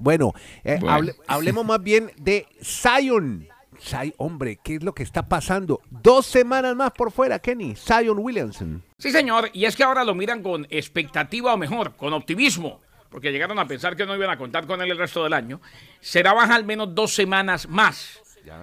Bueno, 0.00 0.32
eh, 0.64 0.78
Bueno. 0.80 0.96
hable- 0.96 1.14
hablemos 1.26 1.64
más 1.64 1.82
bien 1.82 2.10
de 2.16 2.46
Zion. 2.62 3.48
Zion, 3.80 4.12
hombre, 4.16 4.58
¿qué 4.62 4.76
es 4.76 4.82
lo 4.82 4.92
que 4.92 5.02
está 5.04 5.28
pasando? 5.28 5.80
Dos 5.90 6.26
semanas 6.26 6.74
más 6.74 6.90
por 6.92 7.12
fuera, 7.12 7.38
Kenny. 7.38 7.76
Zion 7.76 8.18
Williamson. 8.18 8.82
Sí, 8.98 9.10
señor, 9.12 9.50
y 9.52 9.64
es 9.66 9.76
que 9.76 9.84
ahora 9.84 10.02
lo 10.04 10.14
miran 10.14 10.42
con 10.42 10.66
expectativa 10.70 11.54
o 11.54 11.56
mejor, 11.56 11.94
con 11.94 12.12
optimismo, 12.12 12.80
porque 13.08 13.30
llegaron 13.30 13.58
a 13.58 13.66
pensar 13.68 13.94
que 13.94 14.04
no 14.04 14.16
iban 14.16 14.30
a 14.30 14.36
contar 14.36 14.66
con 14.66 14.82
él 14.82 14.90
el 14.90 14.98
resto 14.98 15.22
del 15.22 15.32
año. 15.32 15.60
Será 16.00 16.32
baja 16.32 16.54
al 16.56 16.64
menos 16.64 16.94
dos 16.94 17.14
semanas 17.14 17.68
más. 17.68 18.20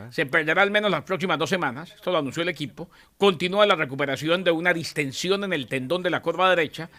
Se 0.10 0.26
perderá 0.26 0.64
al 0.64 0.72
menos 0.72 0.90
las 0.90 1.04
próximas 1.04 1.38
dos 1.38 1.50
semanas, 1.50 1.92
esto 1.92 2.12
lo 2.12 2.18
anunció 2.18 2.42
el 2.42 2.50
equipo. 2.50 2.90
Continúa 3.20 3.68
la 3.68 3.76
recuperación 3.76 4.44
de 4.44 4.50
una 4.50 4.74
distensión 4.74 5.44
en 5.44 5.54
el 5.54 5.68
tendón 5.68 6.02
de 6.02 6.10
la 6.10 6.22
curva 6.24 6.50
derecha 6.50 6.90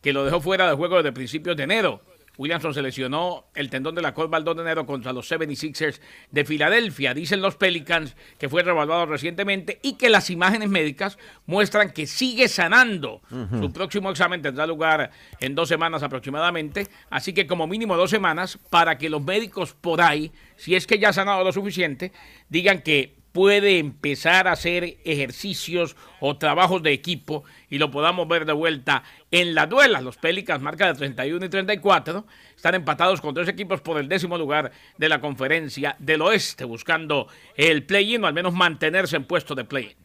que 0.00 0.12
lo 0.12 0.24
dejó 0.24 0.40
fuera 0.40 0.68
de 0.68 0.76
juego 0.76 0.96
desde 0.98 1.10
principios 1.12 1.56
de 1.56 1.64
enero. 1.64 2.02
Williamson 2.38 2.74
se 2.74 2.82
lesionó 2.82 3.46
el 3.54 3.70
tendón 3.70 3.94
de 3.94 4.02
la 4.02 4.14
curva 4.14 4.38
el 4.38 4.44
2 4.44 4.56
de 4.56 4.62
enero 4.62 4.86
contra 4.86 5.12
los 5.12 5.30
76ers 5.30 6.00
de 6.30 6.44
Filadelfia. 6.44 7.14
Dicen 7.14 7.40
los 7.40 7.56
Pelicans 7.56 8.16
que 8.38 8.48
fue 8.48 8.62
revaluado 8.62 9.06
recientemente 9.06 9.78
y 9.82 9.94
que 9.94 10.10
las 10.10 10.30
imágenes 10.30 10.68
médicas 10.68 11.18
muestran 11.46 11.92
que 11.92 12.06
sigue 12.06 12.48
sanando. 12.48 13.22
Su 13.60 13.72
próximo 13.72 14.10
examen 14.10 14.42
tendrá 14.42 14.66
lugar 14.66 15.10
en 15.40 15.54
dos 15.54 15.68
semanas 15.68 16.02
aproximadamente. 16.02 16.88
Así 17.10 17.32
que 17.32 17.46
como 17.46 17.66
mínimo 17.66 17.96
dos 17.96 18.10
semanas 18.10 18.58
para 18.70 18.98
que 18.98 19.10
los 19.10 19.22
médicos 19.22 19.74
por 19.74 20.00
ahí, 20.00 20.32
si 20.56 20.74
es 20.74 20.86
que 20.86 20.98
ya 20.98 21.10
ha 21.10 21.12
sanado 21.12 21.44
lo 21.44 21.52
suficiente, 21.52 22.12
digan 22.48 22.82
que 22.82 23.16
puede 23.36 23.78
empezar 23.78 24.48
a 24.48 24.52
hacer 24.52 24.96
ejercicios 25.04 25.94
o 26.20 26.38
trabajos 26.38 26.82
de 26.82 26.94
equipo 26.94 27.44
y 27.68 27.76
lo 27.76 27.90
podamos 27.90 28.26
ver 28.26 28.46
de 28.46 28.54
vuelta 28.54 29.02
en 29.30 29.54
la 29.54 29.66
duela. 29.66 30.00
Los 30.00 30.16
Pelicans, 30.16 30.62
marca 30.62 30.86
de 30.86 30.94
31 30.94 31.44
y 31.44 31.48
34, 31.50 32.24
están 32.56 32.76
empatados 32.76 33.20
con 33.20 33.34
tres 33.34 33.46
equipos 33.48 33.82
por 33.82 33.98
el 33.98 34.08
décimo 34.08 34.38
lugar 34.38 34.72
de 34.96 35.10
la 35.10 35.20
conferencia 35.20 35.96
del 35.98 36.22
oeste, 36.22 36.64
buscando 36.64 37.28
el 37.56 37.84
play-in 37.84 38.24
o 38.24 38.26
al 38.26 38.32
menos 38.32 38.54
mantenerse 38.54 39.16
en 39.16 39.24
puesto 39.24 39.54
de 39.54 39.64
play-in. 39.64 39.98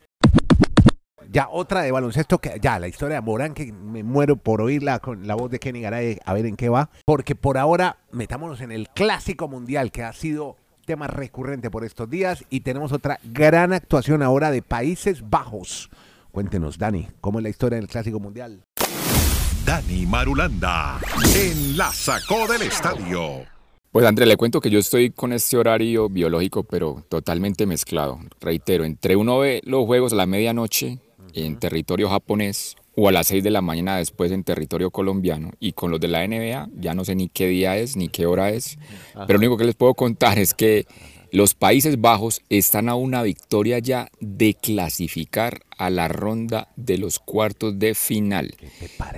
Ya 1.30 1.48
otra 1.50 1.84
de 1.84 1.92
baloncesto 1.94 2.40
que 2.40 2.60
ya 2.62 2.80
la 2.80 2.90
historia 2.90 3.16
de 3.16 3.22
Morán 3.22 3.54
que 3.54 3.72
me 3.72 4.04
muero 4.04 4.36
por 4.36 4.60
oírla 4.60 5.00
con 5.00 5.26
la 5.26 5.36
voz 5.36 5.50
de 5.50 5.60
Kenny 5.60 5.80
Garay 5.80 6.18
a 6.26 6.34
ver 6.34 6.46
en 6.46 6.58
qué 6.58 6.68
va, 6.68 6.90
porque 7.06 7.36
por 7.36 7.58
ahora 7.58 8.00
metámonos 8.12 8.60
en 8.60 8.74
el 8.74 8.90
clásico 8.90 9.48
mundial 9.48 9.94
que 9.94 10.04
ha 10.04 10.12
sido 10.12 10.58
tema 10.86 11.08
recurrente 11.08 11.70
por 11.70 11.84
estos 11.86 12.10
días 12.10 12.44
y 12.50 12.62
tenemos 12.62 12.92
otra 12.92 13.20
gran 13.24 13.74
actuación 13.74 14.22
ahora 14.22 14.52
de 14.52 14.62
Países 14.62 15.30
Bajos. 15.30 15.90
Cuéntenos, 16.32 16.78
Dani, 16.78 17.08
¿cómo 17.20 17.40
es 17.40 17.44
la 17.44 17.50
historia 17.50 17.78
del 17.78 17.88
clásico 17.88 18.20
mundial? 18.20 18.64
Dani 19.66 20.06
Marulanda 20.06 21.00
en 21.36 21.78
la 21.78 21.92
sacó 21.92 22.48
del 22.48 22.64
estadio. 22.64 23.46
Pues 23.92 24.06
André, 24.06 24.26
le 24.26 24.38
cuento 24.38 24.62
que 24.62 24.70
yo 24.70 24.80
estoy 24.80 25.12
con 25.12 25.34
este 25.34 25.58
horario 25.58 26.08
biológico, 26.10 26.64
pero 26.64 27.04
totalmente 27.10 27.66
mezclado. 27.66 28.20
Reitero, 28.40 28.86
entre 28.86 29.16
uno 29.16 29.40
ve 29.40 29.62
los 29.66 29.86
juegos 29.86 30.14
a 30.14 30.16
la 30.16 30.26
medianoche 30.26 31.00
en 31.34 31.60
territorio 31.60 32.10
japonés 32.10 32.76
o 33.02 33.08
a 33.08 33.12
las 33.12 33.28
6 33.28 33.44
de 33.44 33.50
la 33.50 33.62
mañana 33.62 33.98
después 33.98 34.32
en 34.32 34.44
territorio 34.44 34.92
colombiano. 34.92 35.50
Y 35.60 35.72
con 35.72 35.90
los 35.90 36.00
de 36.00 36.08
la 36.08 36.28
NBA 36.28 36.70
ya 36.80 36.94
no 36.94 37.04
sé 37.04 37.16
ni 37.16 37.30
qué 37.30 37.48
día 37.48 37.76
es 37.76 37.98
ni 37.98 38.10
qué 38.10 38.28
hora 38.28 38.52
es. 38.52 38.78
Pero 39.14 39.34
lo 39.34 39.38
único 39.40 39.58
que 39.58 39.64
les 39.64 39.74
puedo 39.74 39.96
contar 39.96 40.38
es 40.38 40.54
que 40.54 40.86
los 41.32 41.56
Países 41.56 42.00
Bajos 42.00 42.44
están 42.50 42.90
a 42.90 42.96
una 42.96 43.24
victoria 43.24 43.80
ya 43.80 44.10
de 44.20 44.54
clasificar 44.54 45.62
a 45.80 45.90
la 45.90 46.10
ronda 46.10 46.68
de 46.76 47.00
los 47.00 47.18
cuartos 47.18 47.80
de 47.80 47.96
final. 47.96 48.54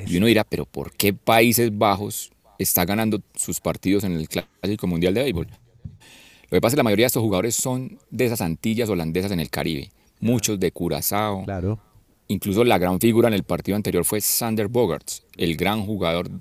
Y 0.07 0.15
uno 0.15 0.27
dirá, 0.27 0.45
pero 0.45 0.65
¿por 0.65 0.93
qué 0.93 1.11
Países 1.11 1.77
Bajos 1.77 2.31
está 2.59 2.85
ganando 2.85 3.19
sus 3.35 3.59
partidos 3.59 4.05
en 4.05 4.13
el 4.13 4.29
Clásico 4.29 4.87
Mundial 4.87 5.13
de 5.13 5.23
Béisbol? 5.23 5.47
Lo 5.47 6.55
que 6.55 6.61
pasa 6.61 6.67
es 6.67 6.73
que 6.75 6.79
la 6.79 6.83
mayoría 6.83 7.03
de 7.03 7.07
estos 7.07 7.23
jugadores 7.23 7.55
son 7.55 7.99
de 8.11 8.25
esas 8.27 8.39
Antillas 8.39 8.87
holandesas 8.87 9.33
en 9.33 9.41
el 9.41 9.49
Caribe. 9.49 9.91
Muchos 10.21 10.57
de 10.57 10.71
Curazao, 10.71 11.43
Claro. 11.43 11.79
Incluso 12.33 12.63
la 12.63 12.79
gran 12.79 12.99
figura 12.99 13.27
en 13.27 13.35
el 13.35 13.43
partido 13.43 13.75
anterior 13.75 14.05
fue 14.05 14.19
Sander 14.19 14.67
Bogarts, 14.67 15.23
el 15.37 15.55
gran 15.55 15.85
jugador 15.85 16.31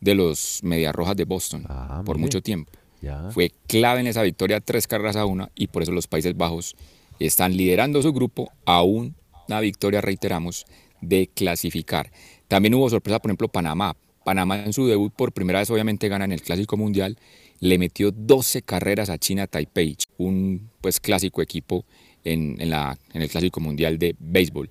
de 0.00 0.14
los 0.14 0.60
Medias 0.62 0.94
Rojas 0.94 1.16
de 1.16 1.24
Boston 1.24 1.64
Ah, 1.68 2.02
por 2.06 2.16
mire. 2.16 2.26
mucho 2.26 2.40
tiempo. 2.40 2.70
Ya. 3.02 3.30
Fue 3.32 3.50
clave 3.66 3.98
en 4.00 4.06
esa 4.06 4.22
victoria, 4.22 4.60
tres 4.60 4.86
carreras 4.86 5.16
a 5.16 5.26
una, 5.26 5.50
y 5.56 5.66
por 5.66 5.82
eso 5.82 5.90
los 5.90 6.06
Países 6.06 6.36
Bajos 6.36 6.76
están 7.18 7.56
liderando 7.56 8.00
su 8.00 8.12
grupo 8.12 8.52
a 8.64 8.84
una 8.84 9.60
victoria, 9.60 10.00
reiteramos, 10.00 10.66
de 11.00 11.28
clasificar. 11.34 12.12
También 12.46 12.74
hubo 12.74 12.88
sorpresa, 12.88 13.18
por 13.18 13.30
ejemplo, 13.30 13.48
Panamá. 13.48 13.96
Panamá 14.24 14.62
en 14.62 14.72
su 14.72 14.86
debut 14.86 15.12
por 15.12 15.32
primera 15.32 15.58
vez 15.58 15.68
obviamente 15.70 16.08
gana 16.08 16.24
en 16.26 16.32
el 16.32 16.42
Clásico 16.42 16.76
Mundial, 16.76 17.18
le 17.58 17.76
metió 17.78 18.12
12 18.12 18.62
carreras 18.62 19.10
a 19.10 19.18
China 19.18 19.48
Taipei, 19.48 19.96
un 20.16 20.70
pues 20.80 21.00
clásico 21.00 21.42
equipo 21.42 21.84
en, 22.24 22.56
en 22.60 22.70
la, 22.70 22.96
en 23.12 23.20
el 23.22 23.28
Clásico 23.28 23.58
Mundial 23.60 23.98
de 23.98 24.14
Béisbol. 24.20 24.70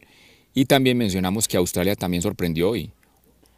Y 0.53 0.65
también 0.65 0.97
mencionamos 0.97 1.47
que 1.47 1.57
Australia 1.57 1.95
también 1.95 2.21
sorprendió 2.21 2.69
hoy. 2.69 2.91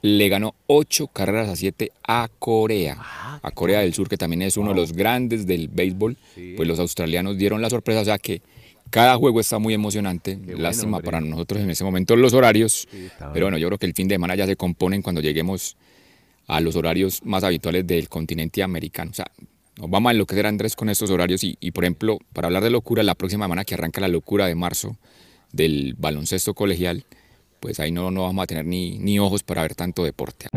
Le 0.01 0.29
ganó 0.29 0.53
8 0.67 1.07
carreras 1.07 1.49
a 1.49 1.55
7 1.55 1.91
a 2.07 2.29
Corea. 2.39 2.97
A 3.41 3.51
Corea 3.51 3.79
del 3.79 3.93
Sur, 3.93 4.07
que 4.07 4.17
también 4.17 4.43
es 4.43 4.55
uno 4.55 4.69
de 4.69 4.75
los 4.75 4.93
grandes 4.93 5.45
del 5.45 5.67
béisbol. 5.67 6.15
Pues 6.55 6.67
los 6.67 6.79
australianos 6.79 7.37
dieron 7.37 7.61
la 7.61 7.69
sorpresa. 7.69 8.01
O 8.01 8.05
sea 8.05 8.17
que 8.17 8.41
cada 8.89 9.17
juego 9.17 9.39
está 9.39 9.59
muy 9.59 9.73
emocionante. 9.73 10.39
Lástima 10.57 10.99
para 11.01 11.19
nosotros 11.21 11.61
en 11.61 11.69
ese 11.69 11.83
momento 11.83 12.15
los 12.15 12.33
horarios. 12.33 12.87
Sí, 12.89 13.09
pero 13.33 13.47
bueno, 13.47 13.57
yo 13.57 13.67
creo 13.67 13.79
que 13.79 13.87
el 13.87 13.93
fin 13.93 14.07
de 14.07 14.15
semana 14.15 14.35
ya 14.35 14.45
se 14.45 14.55
componen 14.55 15.01
cuando 15.01 15.21
lleguemos 15.21 15.75
a 16.47 16.61
los 16.61 16.75
horarios 16.75 17.21
más 17.25 17.43
habituales 17.43 17.85
del 17.87 18.07
continente 18.07 18.61
americano. 18.61 19.11
O 19.11 19.13
sea, 19.15 19.25
nos 19.77 19.89
vamos 19.89 20.11
a 20.11 20.13
enloquecer 20.13 20.45
Andrés 20.45 20.75
con 20.75 20.89
estos 20.89 21.09
horarios 21.09 21.43
y, 21.43 21.57
y, 21.59 21.71
por 21.71 21.83
ejemplo, 21.83 22.19
para 22.31 22.47
hablar 22.47 22.63
de 22.63 22.69
locura, 22.69 23.01
la 23.03 23.15
próxima 23.15 23.45
semana 23.45 23.65
que 23.65 23.73
arranca 23.73 23.99
la 23.99 24.07
locura 24.07 24.45
de 24.45 24.55
marzo 24.55 24.95
del 25.55 25.95
baloncesto 25.97 26.53
colegial, 26.53 27.05
pues 27.59 27.79
ahí 27.79 27.91
no, 27.91 28.11
no 28.11 28.23
vamos 28.23 28.43
a 28.43 28.47
tener 28.47 28.65
ni, 28.65 28.99
ni 28.99 29.17
ojos 29.19 29.43
para 29.43 29.61
ver 29.61 29.73
tanto 29.75 30.03
deporte. 30.03 30.47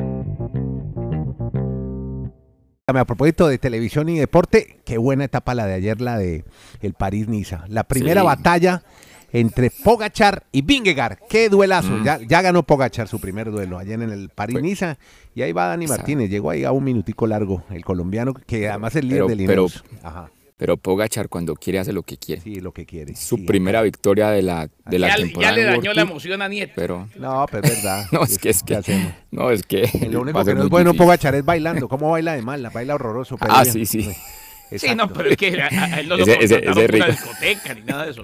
A 2.87 3.05
propósito 3.05 3.47
de 3.49 3.59
televisión 3.59 4.09
y 4.09 4.19
deporte, 4.19 4.81
qué 4.85 4.97
buena 4.99 5.25
etapa 5.25 5.55
la 5.55 5.67
de 5.67 5.75
ayer, 5.75 6.01
la 6.01 6.17
de 6.19 6.45
el 6.81 6.95
París-Niza. 6.95 7.65
La 7.69 7.85
primera 7.85 8.23
Sí. 8.23 8.27
batalla 8.27 8.83
entre 9.31 9.71
Pogachar 9.71 10.45
y 10.53 10.63
Vingegaard. 10.63 11.19
Qué 11.29 11.51
duelazo. 11.51 11.91
Mm. 11.93 12.05
Ya, 12.05 12.19
ya 12.27 12.41
ganó 12.41 12.63
Pogachar 12.63 13.07
su 13.07 13.21
primer 13.21 13.51
duelo 13.51 13.79
ayer 13.79 14.01
en 14.01 14.11
el 14.11 14.31
París-Niza. 14.31 14.99
Y 15.35 15.43
ahí 15.43 15.53
va 15.53 15.67
Dani 15.67 15.87
Martínez. 15.87 16.31
Llegó 16.31 16.49
ahí 16.51 16.65
a 16.65 16.73
un 16.73 16.83
minutico 16.83 17.27
largo, 17.27 17.63
el 17.71 17.85
colombiano, 17.85 18.33
que 18.33 18.69
además 18.71 18.97
es 18.97 19.05
líder 19.05 19.19
Pero- 19.19 19.29
del 19.29 19.39
pero- 19.47 19.53
Ineos. 19.67 19.85
Ajá. 20.03 20.31
Pero 20.59 20.77
Pogachar 20.77 21.29
cuando 21.29 21.55
quiere 21.55 21.79
hace 21.79 21.93
lo 21.93 22.03
que 22.03 22.19
quiere. 22.19 22.43
Sí, 22.43 22.57
lo 22.57 22.73
que 22.73 22.85
quiere. 22.85 23.15
Su 23.15 23.37
sí. 23.37 23.45
primera 23.45 23.81
victoria 23.81 24.29
de 24.31 24.43
la, 24.43 24.69
de 24.87 24.99
la 24.99 25.09
ya, 25.09 25.17
le- 25.17 25.23
temporada. 25.25 25.53
ya 25.53 25.57
le 25.57 25.65
dañó 25.65 25.77
World 25.83 25.97
la 25.97 26.03
emoción 26.03 26.43
a 26.43 26.49
Nieto. 26.49 26.73
Pero 26.75 27.09
No, 27.17 27.47
pero 27.51 27.65
es 27.69 27.75
verdad. 27.77 28.07
no, 28.13 28.25
es 28.25 28.39
que 28.39 28.51
es 28.51 28.63
¿Qué 28.65 28.75
que 28.75 28.77
hacemos? 28.77 29.13
no 29.31 29.51
es 29.53 29.63
que 29.63 29.83
Lo 30.11 30.21
único 30.23 30.45
que 30.45 30.55
no 30.55 30.65
es 30.65 30.69
bueno. 30.69 30.95
Pogachar 30.95 31.35
es 31.37 31.45
bailando. 31.45 31.89
¿Cómo 31.89 32.11
baila 32.11 32.35
de 32.35 32.43
mal? 32.43 32.61
La 32.63 32.71
baila 32.71 32.97
horroroso. 32.97 33.39
pero 33.39 33.53
Ah, 33.55 33.63
bien. 33.63 33.73
sí, 33.73 33.87
sí. 33.87 34.11
Sí, 34.77 34.95
no, 34.95 35.11
pero 35.11 35.31
es 35.31 35.37
que 35.39 35.63
a, 35.63 35.69
a 35.69 36.01
él 36.01 36.09
no 36.09 36.17
lo 36.19 36.25
Ese- 36.25 36.45
ese- 36.45 36.55
contrataron 36.63 36.85
ese 36.85 36.97
una 36.97 37.07
discoteca 37.07 37.75
ni 37.75 37.81
nada 37.83 38.05
de 38.05 38.11
eso. 38.11 38.23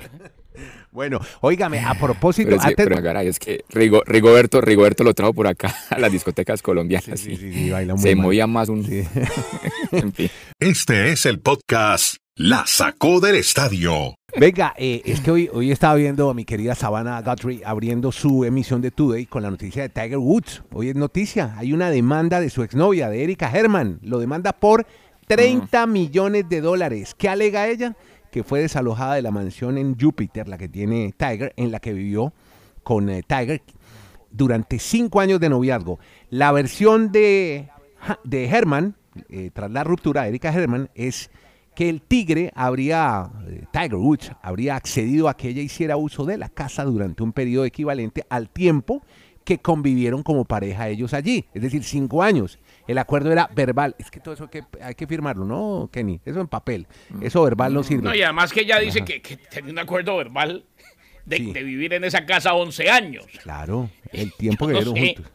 Bueno, 0.92 1.20
óigame, 1.40 1.80
a 1.80 1.94
propósito, 1.94 2.50
Pero, 2.50 2.62
sí, 2.62 2.68
antes- 2.68 2.86
pero 2.86 3.02
caray, 3.02 3.26
es 3.28 3.38
que 3.38 3.64
Rigo- 3.70 4.02
Rigoberto, 4.06 4.60
Rigoberto 4.60 5.02
lo 5.04 5.12
trajo 5.14 5.32
por 5.34 5.46
acá 5.46 5.74
a 5.90 5.98
las 5.98 6.12
discotecas 6.12 6.62
colombianas. 6.62 7.18
Sí, 7.20 7.36
sí, 7.36 7.52
sí, 7.52 7.70
baila 7.70 7.94
muy 7.94 8.02
se 8.02 8.14
mal. 8.14 8.24
movía 8.26 8.46
más 8.46 8.68
un. 8.68 8.84
Sí. 8.84 9.02
en 9.92 10.12
fin. 10.12 10.30
Este 10.60 11.10
es 11.12 11.26
el 11.26 11.40
podcast 11.40 12.16
La 12.36 12.64
sacó 12.66 13.20
del 13.20 13.36
estadio. 13.36 14.14
Venga, 14.36 14.74
eh, 14.76 15.02
es 15.04 15.20
que 15.20 15.30
hoy, 15.30 15.48
hoy 15.52 15.70
estaba 15.70 15.94
viendo 15.94 16.28
a 16.28 16.34
mi 16.34 16.44
querida 16.44 16.74
Savannah 16.74 17.22
Guthrie 17.22 17.62
abriendo 17.64 18.10
su 18.10 18.44
emisión 18.44 18.80
de 18.80 18.90
Today 18.90 19.26
con 19.26 19.42
la 19.44 19.50
noticia 19.50 19.82
de 19.82 19.88
Tiger 19.88 20.18
Woods. 20.18 20.62
Hoy 20.72 20.88
es 20.88 20.96
noticia, 20.96 21.54
hay 21.56 21.72
una 21.72 21.90
demanda 21.90 22.40
de 22.40 22.50
su 22.50 22.62
exnovia, 22.64 23.08
de 23.08 23.22
Erika 23.22 23.48
Herman. 23.50 24.00
Lo 24.02 24.18
demanda 24.18 24.52
por 24.52 24.84
30 25.28 25.86
millones 25.86 26.48
de 26.48 26.60
dólares. 26.60 27.14
¿Qué 27.16 27.28
alega 27.28 27.68
ella? 27.68 27.96
Que 28.34 28.42
fue 28.42 28.58
desalojada 28.58 29.14
de 29.14 29.22
la 29.22 29.30
mansión 29.30 29.78
en 29.78 29.96
Júpiter, 29.96 30.48
la 30.48 30.58
que 30.58 30.68
tiene 30.68 31.14
Tiger, 31.16 31.52
en 31.56 31.70
la 31.70 31.78
que 31.78 31.92
vivió 31.92 32.32
con 32.82 33.08
eh, 33.08 33.22
Tiger 33.22 33.62
durante 34.32 34.80
cinco 34.80 35.20
años 35.20 35.38
de 35.38 35.48
noviazgo. 35.48 36.00
La 36.30 36.50
versión 36.50 37.12
de, 37.12 37.68
de 38.24 38.44
Herman, 38.46 38.96
eh, 39.28 39.52
tras 39.52 39.70
la 39.70 39.84
ruptura, 39.84 40.26
Erika 40.26 40.52
Herman, 40.52 40.90
es 40.96 41.30
que 41.76 41.88
el 41.88 42.02
tigre 42.02 42.50
habría, 42.56 43.30
eh, 43.46 43.66
Tiger 43.72 43.94
Woods, 43.94 44.32
habría 44.42 44.74
accedido 44.74 45.28
a 45.28 45.36
que 45.36 45.50
ella 45.50 45.62
hiciera 45.62 45.96
uso 45.96 46.24
de 46.24 46.36
la 46.36 46.48
casa 46.48 46.82
durante 46.82 47.22
un 47.22 47.32
periodo 47.32 47.64
equivalente 47.64 48.26
al 48.30 48.48
tiempo 48.48 49.04
que 49.44 49.58
convivieron 49.58 50.24
como 50.24 50.44
pareja 50.44 50.88
ellos 50.88 51.14
allí, 51.14 51.44
es 51.54 51.62
decir, 51.62 51.84
cinco 51.84 52.20
años. 52.20 52.58
El 52.86 52.98
acuerdo 52.98 53.32
era 53.32 53.48
verbal. 53.54 53.94
Es 53.98 54.10
que 54.10 54.20
todo 54.20 54.34
eso 54.34 54.44
hay 54.44 54.50
que, 54.50 54.62
hay 54.82 54.94
que 54.94 55.06
firmarlo, 55.06 55.44
¿no, 55.44 55.88
Kenny? 55.92 56.20
Eso 56.24 56.40
en 56.40 56.48
papel. 56.48 56.86
Eso 57.22 57.42
verbal 57.42 57.72
no 57.74 57.82
sirve. 57.82 58.02
No, 58.02 58.14
y 58.14 58.22
además 58.22 58.52
que 58.52 58.60
ella 58.60 58.78
dice 58.78 59.04
que, 59.04 59.22
que 59.22 59.36
tenía 59.36 59.72
un 59.72 59.78
acuerdo 59.78 60.16
verbal 60.16 60.64
de, 61.24 61.36
Sí. 61.38 61.52
de 61.52 61.62
vivir 61.62 61.94
en 61.94 62.04
esa 62.04 62.26
casa 62.26 62.52
11 62.54 62.90
años. 62.90 63.24
Claro, 63.42 63.88
el 64.12 64.32
tiempo 64.34 64.66
que 64.66 64.74
no 64.74 64.92
vivieron 64.92 64.96
sé. 64.96 65.14
juntos. 65.16 65.32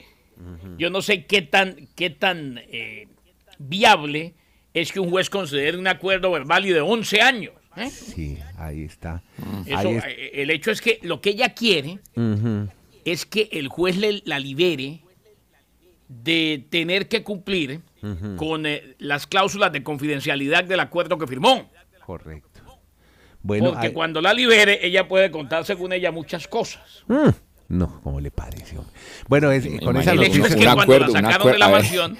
Yo 0.77 0.89
no 0.89 1.01
sé 1.01 1.25
qué 1.25 1.41
tan, 1.41 1.87
qué 1.95 2.09
tan 2.11 2.59
eh, 2.69 3.07
viable 3.57 4.35
es 4.73 4.91
que 4.91 4.99
un 4.99 5.09
juez 5.09 5.29
considere 5.29 5.77
un 5.77 5.87
acuerdo 5.87 6.31
verbal 6.31 6.65
y 6.65 6.69
de 6.69 6.81
11 6.81 7.21
años. 7.21 7.53
¿eh? 7.75 7.89
Sí, 7.89 8.37
ahí 8.57 8.83
está. 8.83 9.23
Eso, 9.65 9.77
Ahí 9.89 9.95
es- 9.95 10.05
eh, 10.05 10.31
el 10.35 10.49
hecho 10.51 10.71
es 10.71 10.81
que 10.81 10.99
lo 11.01 11.19
que 11.21 11.31
ella 11.31 11.53
quiere 11.53 11.99
es 13.05 13.25
que 13.25 13.49
el 13.51 13.67
juez 13.67 13.97
le- 13.97 14.21
la 14.25 14.39
libere 14.39 15.01
de 16.09 16.65
tener 16.69 17.07
que 17.07 17.23
cumplir 17.23 17.81
con 18.35 18.65
eh, 18.65 18.95
las 18.97 19.27
cláusulas 19.27 19.71
de 19.71 19.83
confidencialidad 19.83 20.63
del 20.65 20.79
acuerdo 20.81 21.17
que 21.17 21.27
firmó. 21.27 21.69
Correcto. 22.05 22.49
Bueno, 23.41 23.71
Porque 23.71 23.93
cuando 23.93 24.21
la 24.21 24.33
libere, 24.33 24.85
ella 24.85 25.07
puede 25.07 25.31
contar 25.31 25.63
según 25.65 25.93
ella 25.93 26.11
muchas 26.11 26.47
cosas. 26.47 27.03
Mm, 27.07 27.29
no, 27.69 28.01
¿cómo 28.01 28.19
le 28.19 28.31
parece? 28.31 28.77
hombre? 28.77 28.93
Bueno, 29.27 29.51
es, 29.51 29.65
con 29.81 29.95
esa 29.97 30.13
hecho 30.13 30.23
es 30.23 30.37
noticia... 30.39 30.55
que 30.57 30.63
cuando 30.63 30.81
acuerdo, 30.81 31.07
la 31.07 31.21
sacaron 31.21 31.51
de 31.51 31.57
la 31.59 31.69
mansión, 31.69 32.17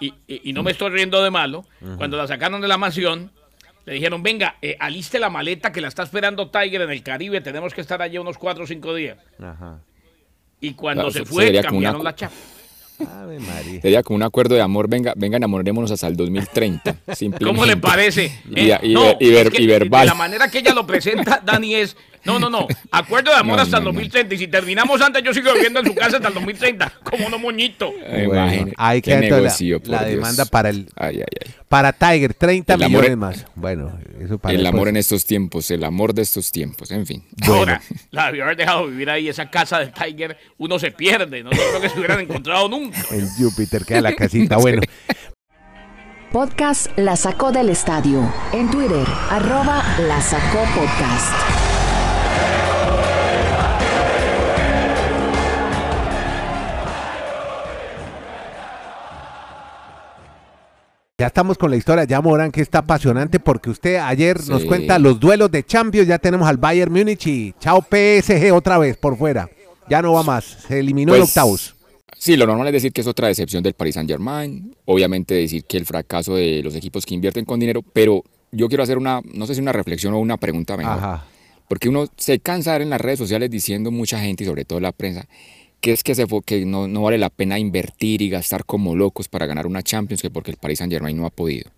y, 0.00 0.06
y- 0.28 0.50
y 0.50 0.52
no 0.52 0.62
me 0.62 0.70
estoy 0.72 0.90
riendo 0.90 1.22
de 1.24 1.30
malo, 1.30 1.64
cuando 1.96 2.16
la 2.16 2.26
sacaron 2.28 2.60
de 2.60 2.68
la 2.68 2.76
mansión, 2.76 3.32
le 3.86 3.94
dijeron, 3.94 4.22
venga, 4.22 4.56
eh, 4.62 4.76
aliste 4.78 5.18
la 5.18 5.30
maleta 5.30 5.72
que 5.72 5.80
la 5.80 5.88
está 5.88 6.02
esperando 6.02 6.50
Tiger 6.50 6.82
en 6.82 6.90
el 6.90 7.02
Caribe, 7.02 7.40
tenemos 7.40 7.72
que 7.74 7.80
estar 7.80 8.00
allí 8.02 8.18
unos 8.18 8.36
cuatro 8.38 8.64
o 8.64 8.66
cinco 8.66 8.94
días. 8.94 9.18
Ajá. 9.40 9.80
Y 10.60 10.74
cuando 10.74 11.04
Claro, 11.08 11.12
se 11.12 11.24
fue, 11.24 11.46
como 11.46 11.58
una 11.58 11.62
cambiaron 11.62 12.04
la 12.04 12.14
chapa. 12.14 12.34
Ave 13.00 13.38
María. 13.40 13.80
Sería 13.80 14.02
como 14.02 14.16
un 14.16 14.22
acuerdo 14.22 14.54
de 14.54 14.60
amor, 14.62 14.88
venga, 14.88 15.12
venga, 15.16 15.36
enamorémonos 15.36 15.90
hasta 15.90 16.06
el 16.06 16.16
2030. 16.16 16.96
¿Cómo 17.44 17.64
le 17.66 17.76
parece? 17.76 18.32
Y, 18.54 18.70
Eh, 18.70 18.78
y- 18.82 18.94
no, 18.94 19.16
y 19.18 19.30
ver- 19.30 19.48
es 19.48 19.52
que 19.52 19.62
y 19.62 19.66
verbal. 19.66 20.02
De 20.02 20.06
la 20.08 20.14
manera 20.14 20.48
que 20.50 20.58
ella 20.58 20.72
lo 20.74 20.86
presenta, 20.86 21.42
Dani, 21.44 21.74
es. 21.74 21.96
No, 22.24 22.38
no, 22.38 22.48
no. 22.48 22.66
Acuerdo 22.90 23.30
de 23.32 23.36
amor 23.38 23.56
No, 23.56 23.62
hasta 23.62 23.78
el 23.78 23.84
no, 23.84 23.90
no. 23.92 23.98
2030. 23.98 24.34
Y 24.34 24.38
si 24.38 24.48
terminamos 24.48 25.00
antes, 25.00 25.22
yo 25.22 25.34
sigo 25.34 25.52
viviendo 25.52 25.80
en 25.80 25.86
su 25.86 25.94
casa 25.94 26.16
hasta 26.16 26.28
el 26.28 26.34
2030. 26.34 26.92
Como 27.02 27.28
no, 27.28 27.38
moñito. 27.38 27.92
Bueno, 28.26 28.70
queda 29.02 29.18
entonces 29.20 29.60
negocio, 29.60 29.80
la, 29.84 30.02
la 30.02 30.08
demanda 30.08 30.44
para 30.46 30.70
el 30.70 30.88
Ay, 30.96 31.16
ay, 31.16 31.24
ay. 31.46 31.52
para 31.68 31.92
Tiger, 31.92 32.32
30 32.34 32.74
El 32.74 32.80
millones 32.80 33.16
más. 33.16 33.46
Bueno, 33.54 33.98
eso 34.20 34.38
para 34.38 34.52
El 34.54 34.62
después. 34.62 34.74
amor 34.74 34.88
en 34.88 34.96
estos 34.96 35.26
tiempos, 35.26 35.70
el 35.70 35.84
amor 35.84 36.14
de 36.14 36.22
estos 36.22 36.50
tiempos, 36.50 36.90
en 36.90 37.06
fin. 37.06 37.24
Ahora, 37.46 37.80
la 38.10 38.26
debió 38.26 38.44
haber 38.44 38.56
dejado 38.56 38.86
vivir 38.86 39.10
ahí 39.10 39.28
esa 39.28 39.50
casa 39.50 39.78
de 39.80 39.88
Tiger. 39.88 40.36
Uno 40.58 40.78
se 40.78 40.90
pierde. 40.90 41.42
No 41.42 41.50
creo 41.50 41.80
que 41.80 41.88
se 41.88 41.98
hubieran 41.98 42.20
encontrado 42.20 42.68
nunca. 42.68 42.98
En 43.10 43.28
Júpiter 43.36 43.84
queda 43.84 44.00
la 44.00 44.14
casita. 44.14 44.56
Bueno, 44.64 44.80
Podcast 46.32 46.88
La 46.98 47.14
Sacó 47.16 47.52
del 47.52 47.68
Estadio. 47.70 48.32
En 48.52 48.68
Twitter, 48.70 49.06
arroba 49.30 49.84
La 50.08 50.20
Sacó 50.20 50.64
Podcast. 50.74 51.63
Ya 61.24 61.28
estamos 61.28 61.56
con 61.56 61.70
la 61.70 61.76
historia. 61.78 62.04
Ya 62.04 62.20
Morán, 62.20 62.52
que 62.52 62.60
está 62.60 62.80
apasionante 62.80 63.40
porque 63.40 63.70
usted 63.70 63.96
ayer 63.96 64.38
nos 64.50 64.62
cuenta 64.66 64.98
los 64.98 65.18
duelos 65.18 65.50
de 65.50 65.64
Champions. 65.64 66.06
Ya 66.06 66.18
tenemos 66.18 66.46
al 66.46 66.58
Bayern 66.58 66.92
Múnich 66.92 67.26
y 67.26 67.54
chao 67.58 67.80
PSG 67.80 68.52
otra 68.52 68.76
vez 68.76 68.98
por 68.98 69.16
fuera. 69.16 69.48
Ya 69.88 70.02
no 70.02 70.12
va 70.12 70.22
más. 70.22 70.44
Se 70.68 70.78
eliminó 70.80 71.12
Pues, 71.14 71.22
octavos. 71.22 71.76
Sí, 72.18 72.36
lo 72.36 72.46
normal 72.46 72.66
es 72.66 72.74
decir 72.74 72.92
que 72.92 73.00
es 73.00 73.06
otra 73.06 73.28
decepción 73.28 73.62
del 73.62 73.72
Paris 73.72 73.94
Saint 73.94 74.10
Germain, 74.10 74.76
obviamente 74.84 75.32
decir 75.34 75.64
que 75.64 75.78
el 75.78 75.86
fracaso 75.86 76.34
de 76.34 76.60
los 76.62 76.74
equipos 76.74 77.06
que 77.06 77.14
invierten 77.14 77.46
con 77.46 77.58
dinero, 77.58 77.80
pero 77.94 78.22
yo 78.52 78.68
quiero 78.68 78.82
hacer 78.82 78.98
una, 78.98 79.22
no 79.32 79.46
sé 79.46 79.54
si 79.54 79.62
una 79.62 79.72
reflexión 79.72 80.12
o 80.12 80.18
una 80.18 80.36
pregunta 80.36 80.76
mejor, 80.76 80.98
Ajá. 80.98 81.24
porque 81.68 81.88
uno 81.88 82.06
se 82.18 82.38
cansa 82.38 82.72
de 82.72 82.78
ver 82.80 82.82
en 82.82 82.90
las 82.90 83.00
redes 83.00 83.18
sociales 83.18 83.50
diciendo 83.50 83.90
mucha 83.90 84.20
gente 84.20 84.44
y 84.44 84.46
sobre 84.46 84.66
todo 84.66 84.78
la 84.80 84.92
prensa 84.92 85.26
que 85.84 85.92
es 85.92 86.02
que, 86.02 86.14
se 86.14 86.26
fue, 86.26 86.40
que 86.42 86.64
no, 86.64 86.88
no 86.88 87.02
vale 87.02 87.18
la 87.18 87.28
pena 87.28 87.58
invertir 87.58 88.22
y 88.22 88.30
gastar 88.30 88.64
como 88.64 88.96
locos 88.96 89.28
para 89.28 89.44
ganar 89.44 89.66
una 89.66 89.82
Champions, 89.82 90.22
que 90.22 90.30
porque 90.30 90.50
el 90.50 90.56
Paris 90.56 90.78
Saint 90.78 90.90
Germain 90.90 91.14
no 91.14 91.26
ha 91.26 91.30
podido. 91.30 91.70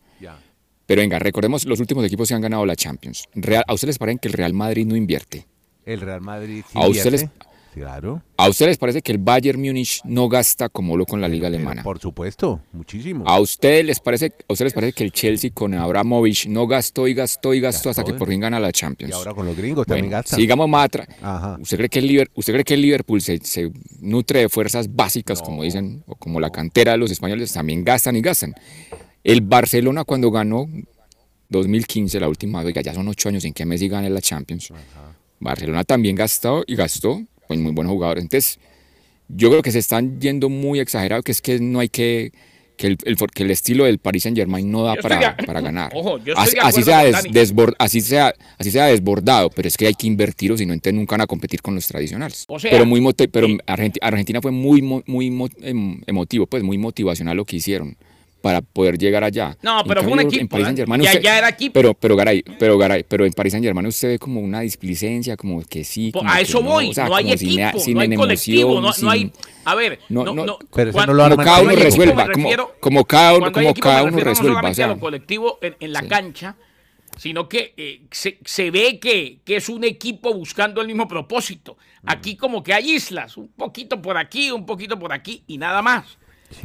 Pero 0.86 1.00
venga, 1.00 1.18
recordemos 1.18 1.64
los 1.66 1.80
últimos 1.80 2.04
equipos 2.04 2.28
que 2.28 2.34
han 2.34 2.40
ganado 2.40 2.64
la 2.64 2.76
Champions. 2.76 3.24
Real- 3.34 3.64
¿A 3.66 3.74
ustedes 3.74 3.94
les 3.94 3.98
parece 3.98 4.18
que 4.20 4.28
el 4.28 4.34
Real 4.34 4.52
Madrid 4.54 4.86
no 4.86 4.94
invierte? 4.94 5.44
El 5.84 6.00
Real 6.02 6.20
Madrid. 6.20 6.62
sí 6.70 6.78
¿A 6.78 6.86
ustedes- 6.86 7.22
invierte. 7.24 7.46
Claro. 7.76 8.22
¿A 8.38 8.48
ustedes 8.48 8.70
les 8.70 8.78
parece 8.78 9.02
que 9.02 9.12
el 9.12 9.18
Bayern 9.18 9.60
Múnich 9.60 10.00
no 10.04 10.30
gasta 10.30 10.70
como 10.70 10.96
loco 10.96 11.14
en 11.14 11.20
la 11.20 11.28
liga 11.28 11.48
alemana? 11.48 11.82
Por 11.82 11.98
supuesto, 11.98 12.62
muchísimo. 12.72 13.28
¿A 13.28 13.38
ustedes 13.38 13.84
les 13.84 14.00
parece, 14.00 14.32
a 14.48 14.52
ustedes 14.54 14.68
les 14.68 14.72
parece 14.72 14.92
que 14.94 15.04
el 15.04 15.12
Chelsea 15.12 15.50
con 15.52 15.74
Abramovich 15.74 16.46
no 16.48 16.66
gastó 16.66 17.06
y 17.06 17.12
gastó 17.12 17.52
y 17.52 17.60
gastó, 17.60 17.90
hasta 17.90 18.02
que 18.02 18.14
por 18.14 18.28
fin 18.28 18.40
gana 18.40 18.58
la 18.58 18.72
Champions? 18.72 19.10
Y 19.10 19.14
ahora 19.14 19.34
con 19.34 19.44
los 19.44 19.54
gringos 19.54 19.86
también 19.86 20.08
gastan. 20.08 20.40
sigamos 20.40 20.66
más 20.70 20.86
atrás. 20.86 21.06
¿Usted 21.60 21.76
cree 21.76 21.88
que 21.90 21.98
el 21.98 22.06
Liverpool, 22.06 22.38
usted 22.38 22.52
cree 22.54 22.64
que 22.64 22.74
el 22.74 22.80
Liverpool 22.80 23.20
se, 23.20 23.36
se 23.44 23.70
nutre 24.00 24.40
de 24.40 24.48
fuerzas 24.48 24.96
básicas, 24.96 25.42
como 25.42 25.62
dicen, 25.62 26.02
o 26.06 26.14
como 26.14 26.40
la 26.40 26.48
cantera 26.48 26.92
de 26.92 26.98
los 26.98 27.10
españoles, 27.10 27.52
también 27.52 27.84
gastan 27.84 28.16
y 28.16 28.22
gastan? 28.22 28.54
El 29.22 29.42
Barcelona 29.42 30.04
cuando 30.04 30.30
ganó 30.30 30.66
2015, 31.50 32.20
la 32.20 32.28
última 32.30 32.62
vez, 32.62 32.74
ya 32.82 32.94
son 32.94 33.06
ocho 33.08 33.28
años 33.28 33.44
en 33.44 33.52
que 33.52 33.66
Messi 33.66 33.86
gane 33.86 34.08
la 34.08 34.22
Champions. 34.22 34.72
Barcelona 35.40 35.84
también 35.84 36.16
gastó 36.16 36.64
y 36.66 36.74
gastó, 36.74 37.20
pues 37.46 37.58
muy 37.60 37.72
buenos 37.72 37.92
jugadores. 37.92 38.22
Entonces, 38.24 38.58
yo 39.28 39.50
creo 39.50 39.62
que 39.62 39.72
se 39.72 39.78
están 39.80 40.20
yendo 40.20 40.48
muy 40.48 40.80
exagerados, 40.80 41.24
que 41.24 41.32
es 41.32 41.40
que 41.42 41.58
no 41.58 41.80
hay 41.80 41.88
que, 41.88 42.30
que 42.76 42.88
el, 42.88 42.98
el- 43.04 43.16
que 43.16 43.42
el 43.42 43.50
estilo 43.50 43.84
del 43.84 43.98
Paris 43.98 44.22
Saint 44.24 44.36
Germain 44.38 44.70
no 44.70 44.82
da 44.84 44.94
para, 44.96 45.36
para 45.46 45.60
ganar. 45.60 45.90
Ojo, 45.94 46.18
así, 46.36 46.56
así 46.60 46.82
sea 46.82 47.02
des- 47.04 47.14
así 47.78 48.00
sea 48.02 48.34
así 48.58 48.70
sea 48.70 48.86
desbordado, 48.86 49.50
pero 49.50 49.66
es 49.66 49.76
que 49.76 49.86
hay 49.86 49.94
que 49.94 50.06
invertir 50.06 50.52
o 50.52 50.56
si 50.58 50.66
no, 50.66 50.74
entonces 50.74 50.94
nunca 50.94 51.14
van 51.14 51.22
a 51.22 51.26
competir 51.26 51.62
con 51.62 51.74
los 51.74 51.86
tradicionales. 51.88 52.44
O 52.48 52.58
sea, 52.58 52.70
pero 52.70 52.84
muy 52.86 53.00
pero 53.28 53.46
sí. 53.46 53.58
Argenti- 53.66 53.98
Argentina 54.00 54.40
fue 54.42 54.50
muy 54.52 54.82
muy 55.06 55.26
em- 55.62 56.00
emotivo, 56.06 56.46
pues 56.46 56.62
muy 56.62 56.76
motivacional 56.78 57.36
lo 57.36 57.44
que 57.44 57.56
hicieron 57.56 57.96
para 58.46 58.60
poder 58.60 58.96
llegar 58.96 59.24
allá. 59.24 59.56
No, 59.60 59.82
pero 59.84 60.04
fue 60.04 60.12
un 60.12 60.18
cambio, 60.18 60.38
en 60.38 60.44
equipo, 60.44 60.50
Paris 60.52 60.62
¿eh? 60.62 60.66
Saint-Germain 60.68 61.02
Ya- 61.02 61.10
usted- 61.10 61.22
ya 61.22 61.38
era 61.38 61.48
equipo. 61.48 61.72
Pero 61.74 61.94
pero 61.94 62.14
Garay, 62.14 62.44
pero 62.60 62.78
Garay, 62.78 63.02
pero 63.02 63.26
en 63.26 63.32
Paris 63.32 63.50
Saint-Germain 63.54 63.86
usted 63.88 64.08
ve 64.10 64.18
como 64.20 64.40
una 64.40 64.60
displicencia, 64.60 65.36
como 65.36 65.60
que 65.64 65.82
sí, 65.82 66.12
como 66.12 66.30
a 66.30 66.36
que 66.36 66.42
eso 66.42 66.60
no, 66.62 66.70
voy. 66.70 66.90
o 66.90 66.94
sea, 66.94 67.08
no 67.08 67.16
hay 67.16 67.36
sin- 67.36 67.58
equipo, 67.58 67.80
sin 67.80 67.94
no 67.94 68.00
hay 68.02 68.06
emoción, 68.06 68.20
colectivo, 68.20 68.80
no, 68.80 68.90
no 69.02 69.10
hay. 69.10 69.32
A 69.64 69.74
ver, 69.74 69.98
No, 70.08 70.22
no, 70.24 70.58
pero 70.72 70.90
eso 70.90 71.06
no 71.06 71.12
lo 71.14 71.24
como 71.30 71.36
cada 71.42 71.60
uno 71.62 71.70
el 71.72 71.78
equipo. 71.78 71.84
resuelva, 71.90 72.28
como, 72.78 73.04
cada 73.04 73.34
uno, 73.34 73.50
como 73.50 73.68
equipo, 73.70 73.82
cada 73.88 74.04
uno 74.04 74.16
resuelva. 74.18 74.26
No 74.26 74.30
o 74.30 74.34
solamente 74.60 74.70
a 74.70 74.74
sea, 74.74 74.86
lo 74.94 75.00
colectivo 75.00 75.58
en, 75.60 75.74
en 75.80 75.92
la 75.92 76.00
Sí. 76.02 76.06
cancha, 76.08 76.54
sino 77.18 77.48
que 77.48 77.74
eh, 77.76 78.02
se, 78.12 78.38
se 78.44 78.70
ve 78.70 79.00
que, 79.00 79.38
que 79.44 79.56
es 79.56 79.68
un 79.68 79.82
equipo 79.82 80.32
buscando 80.34 80.80
el 80.80 80.86
mismo 80.86 81.08
propósito. 81.08 81.76
Aquí 82.04 82.36
como 82.36 82.62
que 82.62 82.72
hay 82.74 82.92
islas, 82.92 83.36
un 83.36 83.48
poquito 83.48 84.00
por 84.00 84.16
aquí, 84.16 84.52
un 84.52 84.64
poquito 84.66 84.96
por 84.98 85.12
aquí 85.12 85.42
y 85.48 85.58
nada 85.58 85.82
más. 85.82 86.04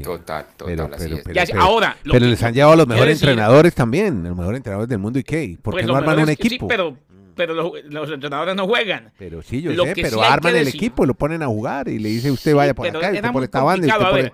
Total, 0.03 0.45
total, 0.55 0.67
Pero, 0.67 0.83
así 0.95 1.09
pero, 1.09 1.21
pero, 1.47 1.61
ahora, 1.61 1.97
lo 2.03 2.13
pero 2.13 2.25
que- 2.25 2.29
les 2.31 2.43
han 2.43 2.53
llevado 2.53 2.73
a 2.73 2.75
los 2.77 2.87
mejores 2.87 3.19
decir- 3.19 3.29
entrenadores 3.29 3.73
también, 3.75 4.23
los 4.23 4.35
mejores 4.37 4.57
entrenadores 4.57 4.89
del 4.89 4.99
mundo. 4.99 5.19
¿Y 5.19 5.23
qué? 5.23 5.57
¿Por 5.61 5.73
qué 5.73 5.77
Pues 5.77 5.85
no 5.87 5.93
lo 5.93 5.97
arman 5.99 6.19
un 6.19 6.25
que 6.27 6.35
sí, 6.35 6.47
equipo? 6.47 6.67
pero 6.67 6.97
pero 7.33 7.53
los, 7.53 7.71
los 7.85 8.11
entrenadores 8.11 8.55
no 8.55 8.67
juegan. 8.67 9.11
Pero 9.17 9.41
sí, 9.41 9.61
yo 9.61 9.71
Lo 9.71 9.85
sé, 9.85 9.93
que 9.93 10.01
pero 10.03 10.17
sí 10.17 10.23
arman 10.27 10.55
el 10.55 10.65
decir- 10.65 10.75
equipo, 10.75 11.05
lo 11.05 11.13
ponen 11.13 11.41
a 11.41 11.47
jugar 11.47 11.87
y 11.87 11.97
le 11.97 12.09
dice 12.09 12.29
usted 12.29 12.53
vaya 12.53 12.73
por 12.75 12.85
acá, 12.87 13.09
usted 13.11 13.31
por 13.31 13.43
esta 13.43 13.63
banda 13.63 13.87
usted 13.87 14.05
por... 14.05 14.13
ver. 14.15 14.33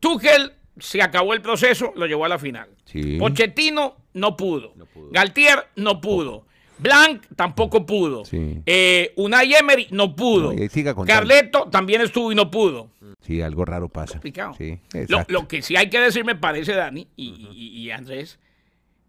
Tuchel 0.00 0.52
se 0.78 1.02
acabó 1.02 1.32
el 1.34 1.40
proceso, 1.40 1.92
lo 1.96 2.06
llevó 2.06 2.24
a 2.24 2.28
la 2.28 2.38
final. 2.38 2.68
Sí. 2.84 3.16
Pochettino 3.18 3.96
no 4.14 4.36
pudo. 4.36 4.74
Galtier 5.12 5.66
no 5.76 6.00
pudo. 6.00 6.46
Blanc 6.78 7.24
tampoco 7.36 7.86
pudo. 7.86 8.24
Sí. 8.24 8.60
Eh, 8.66 9.12
Unai 9.16 9.54
Emery 9.54 9.86
no 9.92 10.14
pudo. 10.14 10.52
No. 10.52 11.04
Carleto 11.06 11.68
también 11.70 12.00
estuvo 12.02 12.32
y 12.32 12.34
no 12.34 12.50
pudo. 12.50 12.90
Sí, 13.24 13.40
algo 13.40 13.64
raro 13.64 13.88
pasa. 13.88 14.14
Complicado. 14.14 14.54
Sí, 14.58 14.78
Lo, 15.08 15.24
lo 15.28 15.48
que 15.48 15.62
sí 15.62 15.76
hay 15.76 15.88
que 15.90 15.98
decir, 15.98 16.24
me 16.24 16.36
parece, 16.36 16.74
Dani 16.74 17.08
y, 17.16 17.48
y- 17.52 17.68
y 17.82 17.90
Andrés, 17.90 18.38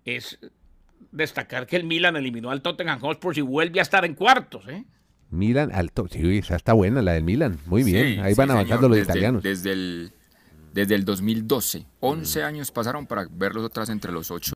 es 0.05 0.39
destacar 1.11 1.67
que 1.67 1.75
el 1.75 1.83
Milan 1.83 2.15
eliminó 2.15 2.49
al 2.51 2.61
Tottenham 2.61 2.99
Hotspur 2.99 3.37
y 3.37 3.41
vuelve 3.41 3.79
a 3.79 3.83
estar 3.83 4.05
en 4.05 4.13
cuartos. 4.15 4.67
¿eh? 4.69 4.85
Milan, 5.31 5.71
alto. 5.73 6.07
Sí, 6.09 6.37
esa 6.37 6.55
está 6.55 6.73
buena, 6.73 7.01
la 7.01 7.13
del 7.13 7.23
Milan. 7.23 7.59
Muy 7.65 7.83
bien. 7.83 8.15
Sí, 8.15 8.19
Ahí 8.21 8.33
sí, 8.33 8.37
van 8.37 8.47
señor, 8.47 8.51
avanzando 8.57 8.87
los 8.89 8.97
desde 8.97 9.11
el- 9.11 9.17
italianos. 9.17 9.43
Desde 9.43 9.71
el, 9.73 10.11
desde 10.73 10.95
el 10.95 11.03
2012. 11.05 11.85
11 11.99 12.43
años 12.43 12.71
pasaron 12.71 13.07
para 13.07 13.27
verlos 13.29 13.65
otras 13.65 13.89
entre 13.89 14.11
los 14.11 14.31
ocho. 14.31 14.53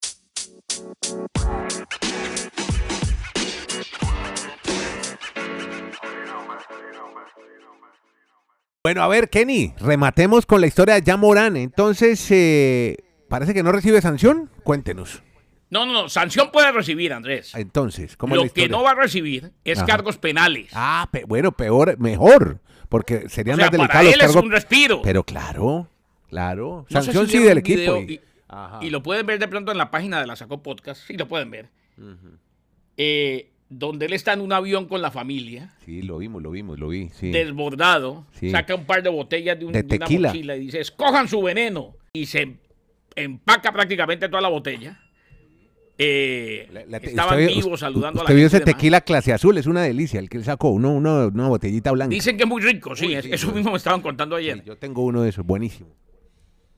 Bueno, 8.90 9.04
a 9.04 9.08
ver, 9.08 9.30
Kenny, 9.30 9.72
rematemos 9.80 10.48
con 10.48 10.62
la 10.62 10.66
historia 10.66 10.96
de 11.00 11.04
Jan 11.06 11.20
Morán. 11.20 11.56
Entonces, 11.58 12.26
eh, 12.32 12.98
parece 13.28 13.54
que 13.54 13.62
no 13.62 13.72
recibe 13.72 14.02
sanción. 14.02 14.50
Cuéntenos. 14.64 15.22
No, 15.70 15.86
no, 15.86 15.94
no. 15.94 16.10
Sanción 16.10 16.50
puede 16.52 16.72
recibir, 16.72 17.14
Andrés. 17.14 17.54
Entonces, 17.54 18.18
¿cómo 18.18 18.34
es 18.34 18.38
Lo 18.38 18.44
la 18.46 18.50
que 18.50 18.68
no 18.68 18.82
va 18.82 18.90
a 18.90 18.96
recibir 18.96 19.52
es 19.64 19.78
Ajá. 19.78 19.86
cargos 19.86 20.18
penales. 20.18 20.70
Ah, 20.74 21.08
pe- 21.12 21.24
bueno, 21.26 21.52
peor, 21.52 22.00
mejor. 22.00 22.62
Porque 22.90 23.26
o 23.28 23.30
serían 23.30 23.58
sea, 23.58 23.66
más 23.70 23.78
para 23.78 24.02
delicados 24.02 24.06
él 24.08 24.18
los 24.18 24.22
es 24.22 24.34
cargos. 24.34 24.44
un 24.44 24.52
respiro. 24.52 25.02
Pero 25.04 25.24
claro, 25.24 25.88
claro. 26.28 26.88
No 26.90 27.02
Sanción 27.04 27.28
si 27.28 27.38
sí 27.38 27.44
del 27.44 27.60
equipo. 27.60 27.98
y- 27.98 28.20
y 28.82 28.90
lo 28.90 29.04
pueden 29.04 29.24
ver 29.28 29.38
de 29.38 29.48
pronto 29.48 29.72
en 29.72 29.78
la 29.78 29.92
página 29.92 30.20
de 30.20 30.26
la 30.26 30.36
Sacó 30.36 30.64
Podcast. 30.64 31.04
Sí, 31.06 31.16
lo 31.16 31.28
pueden 31.28 31.52
ver. 31.52 31.70
Eh, 32.98 33.52
donde 33.70 34.08
él 34.08 34.14
está 34.14 34.34
en 34.34 34.42
un 34.42 34.52
avión 34.52 34.86
con 34.88 35.02
la 35.02 35.12
familia, 35.12 35.74
Sí, 35.86 36.02
lo 36.02 36.18
vimos, 36.18 36.42
lo 36.42 36.52
vimos, 36.52 36.80
lo 36.80 36.88
vi. 36.90 37.10
Sí. 37.10 37.30
desbordado, 37.32 38.26
Sí. 38.34 38.50
saca 38.50 38.74
un 38.76 38.86
par 38.86 39.04
de 39.04 39.10
botellas 39.10 39.60
de, 39.60 39.66
un- 39.66 39.72
De 39.74 39.84
de 39.84 39.96
una 39.96 40.06
tequila. 40.06 40.30
mochila 40.30 40.56
y 40.56 40.60
dice, 40.62 40.80
escojan 40.80 41.28
su 41.28 41.42
veneno. 41.42 41.96
Y 42.14 42.26
se 42.26 42.58
empaca 43.16 43.72
prácticamente 43.72 44.28
toda 44.28 44.42
la 44.42 44.50
botella. 44.50 45.00
Eh, 46.02 46.68
La- 46.88 46.98
estaban 46.98 47.40
usted 47.42 47.56
vivos 47.56 47.80
saludando 47.82 48.22
a 48.22 48.24
la 48.24 48.28
Usted 48.28 48.36
vio 48.36 48.44
gente 48.46 48.56
ese 48.58 48.66
demás. 48.66 48.76
tequila 48.78 49.02
clase 49.02 49.34
azul, 49.34 49.58
es 49.58 49.66
una 49.68 49.82
delicia 49.84 50.20
el 50.20 50.30
que 50.30 50.38
él 50.38 50.46
sacó, 50.46 50.70
uno, 50.70 50.92
uno- 50.94 51.28
una 51.28 51.50
botellita 51.50 51.92
blanca. 51.92 52.14
Dicen 52.14 52.38
que 52.38 52.44
es 52.44 52.50
muy 52.50 52.62
rico, 52.62 52.96
sí, 52.96 53.08
Uy, 53.08 53.16
es- 53.16 53.26
sí, 53.26 53.32
eso 53.34 53.52
mismo 53.52 53.72
me 53.72 53.78
estaban 53.78 54.02
contando 54.02 54.36
ayer. 54.38 54.64
yo 54.64 54.78
tengo 54.78 55.04
uno 55.04 55.22
de 55.24 55.30
esos, 55.30 55.46
buenísimo. 55.46 55.90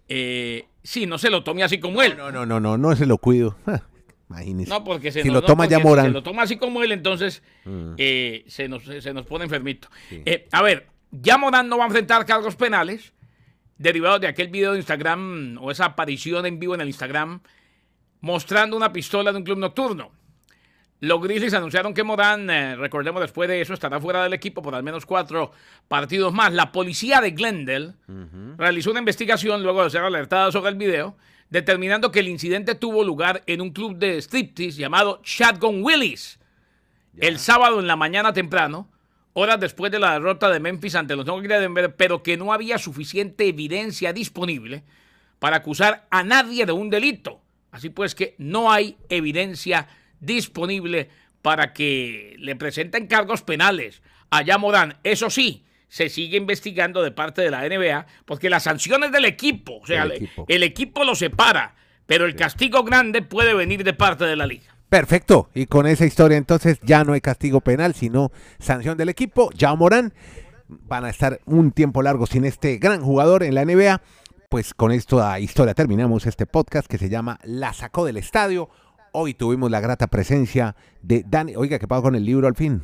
Eh, 0.10 0.65
sí, 0.84 1.06
no 1.06 1.17
se 1.19 1.30
lo 1.30 1.43
tome 1.43 1.63
así 1.63 1.80
como 1.80 2.01
él. 2.01 2.15
No, 2.17 2.32
no, 2.32 2.45
no, 2.47 2.60
no, 2.60 2.77
no 2.77 2.95
se 2.95 3.06
lo 3.06 3.17
cuido. 3.19 3.56
Imagínese. 4.32 4.70
No, 4.70 4.84
porque 4.84 5.12
se 5.12 5.22
si 5.22 5.28
nos- 5.28 5.36
lo 5.36 5.41
no, 5.41 5.48
toma 5.48 5.65
ya 5.67 5.78
si 5.78 5.84
Morán. 5.84 6.06
se 6.08 6.12
lo 6.12 6.24
toma 6.24 6.44
así 6.44 6.58
como 6.58 6.82
él, 6.84 6.91
entonces 6.91 7.44
Mm. 7.65 7.94
eh, 7.98 8.44
se, 8.48 8.67
nos, 8.67 8.84
se 8.84 9.13
nos 9.13 9.26
pone 9.26 9.44
enfermito. 9.46 9.89
Eh, 10.10 10.48
a 10.52 10.62
ver, 10.62 10.88
ya 11.12 11.38
Morán 11.38 11.67
no 11.70 11.78
va 11.78 11.84
a 11.84 11.88
enfrentar 11.88 12.26
cargos 12.26 12.56
penales 12.56 13.13
derivados 13.78 14.22
de 14.22 14.28
aquel 14.28 14.48
video 14.50 14.72
de 14.74 14.78
Instagram 14.80 15.58
o 15.60 15.72
esa 15.72 15.86
aparición 15.86 16.46
en 16.46 16.60
vivo 16.60 16.76
en 16.76 16.82
el 16.82 16.88
Instagram 16.88 17.41
mostrando 18.22 18.78
una 18.78 18.94
pistola 18.94 19.32
de 19.32 19.38
un 19.39 19.44
club 19.44 19.58
nocturno. 19.58 20.12
Los 21.00 21.20
Grizzlies 21.20 21.56
anunciaron 21.56 21.96
que 21.96 22.04
Morán, 22.04 22.48
eh, 22.52 22.76
recordemos 22.76 23.20
después 23.24 23.50
de 23.50 23.60
eso, 23.60 23.74
estará 23.74 24.00
fuera 24.00 24.22
del 24.24 24.34
equipo 24.34 24.62
por 24.62 24.76
al 24.76 24.84
menos 24.84 25.08
cuatro 25.08 25.52
partidos 25.88 26.32
más. 26.32 26.54
La 26.54 26.72
policía 26.72 27.20
de 27.22 27.32
Glendale 27.32 27.94
realizó 28.58 28.91
una 28.91 29.00
investigación 29.00 29.63
luego 29.63 29.84
de 29.84 29.89
ser 29.89 30.02
alertada 30.04 30.52
sobre 30.52 30.70
el 30.70 30.76
video, 30.76 31.17
determinando 31.51 32.11
que 32.11 32.21
el 32.21 32.29
incidente 32.29 32.73
tuvo 32.73 33.03
lugar 33.03 33.43
en 33.45 33.61
un 33.61 33.71
club 33.71 33.97
de 33.97 34.17
striptease 34.19 34.79
llamado 34.79 35.21
Shotgun 35.23 35.83
Willis 35.83 36.39
el 37.17 37.39
sábado 37.39 37.79
en 37.79 37.87
la 37.87 37.97
mañana 37.97 38.31
temprano, 38.31 38.89
horas 39.33 39.59
después 39.59 39.91
de 39.91 39.99
la 39.99 40.13
derrota 40.13 40.49
de 40.49 40.61
Memphis 40.61 40.95
ante 40.95 41.15
los 41.15 41.25
Nuggets 41.25 41.49
de 41.49 41.59
Denver, 41.59 41.95
pero 41.95 42.23
que 42.23 42.37
no 42.37 42.53
había 42.53 42.77
suficiente 42.77 43.47
evidencia 43.47 44.13
disponible 44.13 44.83
para 45.39 45.57
acusar 45.57 46.07
a 46.09 46.23
nadie 46.23 46.65
de 46.65 46.71
un 46.71 46.89
delito. 46.89 47.41
Así 47.71 47.89
pues 47.89 48.15
que 48.15 48.35
no 48.37 48.71
hay 48.71 48.97
evidencia 49.09 49.89
disponible 50.21 51.09
para 51.41 51.73
que 51.73 52.35
le 52.39 52.55
presenten 52.55 53.07
cargos 53.07 53.41
penales 53.41 54.01
a 54.29 54.41
Yamorán. 54.41 54.97
Eso 55.03 55.29
sí, 55.29 55.65
se 55.91 56.08
sigue 56.08 56.38
investigando 56.38 57.04
de 57.04 57.12
parte 57.12 57.41
de 57.41 57.51
la 57.51 57.67
NBA 57.67 58.08
porque 58.23 58.49
las 58.49 58.63
sanciones 58.63 59.12
del 59.12 59.25
equipo, 59.25 59.80
o 59.80 59.86
sea, 59.86 60.04
el 60.04 60.13
equipo, 60.13 60.45
el 60.47 60.63
equipo 60.63 61.04
lo 61.04 61.15
separa, 61.15 61.75
pero 62.06 62.23
el 62.23 62.34
castigo 62.34 62.86
grande 62.86 63.21
puede 63.21 63.54
venir 63.54 63.84
de 63.84 63.93
parte 63.93 64.23
de 64.23 64.38
la 64.38 64.45
liga. 64.45 64.73
Perfecto. 64.88 65.49
Y 65.54 65.65
con 65.65 65.88
esa 65.88 66.06
historia 66.06 66.38
entonces 66.38 66.80
ya 66.82 67.04
no 67.04 67.12
hay 67.12 67.19
castigo 67.19 67.60
penal, 67.60 67.93
sino 67.93 68.32
sanción 68.58 68.97
del 68.97 69.10
equipo. 69.10 69.51
Ya 69.51 69.75
Morán 69.75 70.13
van 70.69 71.04
a 71.04 71.10
estar 71.10 71.41
un 71.45 71.73
tiempo 71.73 72.01
largo 72.01 72.25
sin 72.25 72.45
este 72.45 72.77
gran 72.77 73.01
jugador 73.01 73.43
en 73.43 73.54
la 73.54 73.65
NBA. 73.65 74.01
Pues 74.47 74.73
con 74.73 74.93
esta 74.93 75.41
historia 75.41 75.73
terminamos 75.73 76.25
este 76.25 76.45
podcast 76.45 76.88
que 76.88 76.99
se 76.99 77.10
llama 77.10 77.38
La 77.43 77.73
sacó 77.73 78.06
del 78.06 78.15
estadio. 78.15 78.69
Hoy 79.12 79.34
tuvimos 79.34 79.69
la 79.69 79.82
grata 79.82 80.08
presencia 80.08 80.73
de 81.01 81.25
Dani. 81.27 81.58
Oiga, 81.58 81.80
¿qué 81.80 81.88
pasó 81.89 82.04
con 82.04 82.15
el 82.15 82.23
libro 82.23 82.47
al 82.47 82.56
fin? 82.56 82.82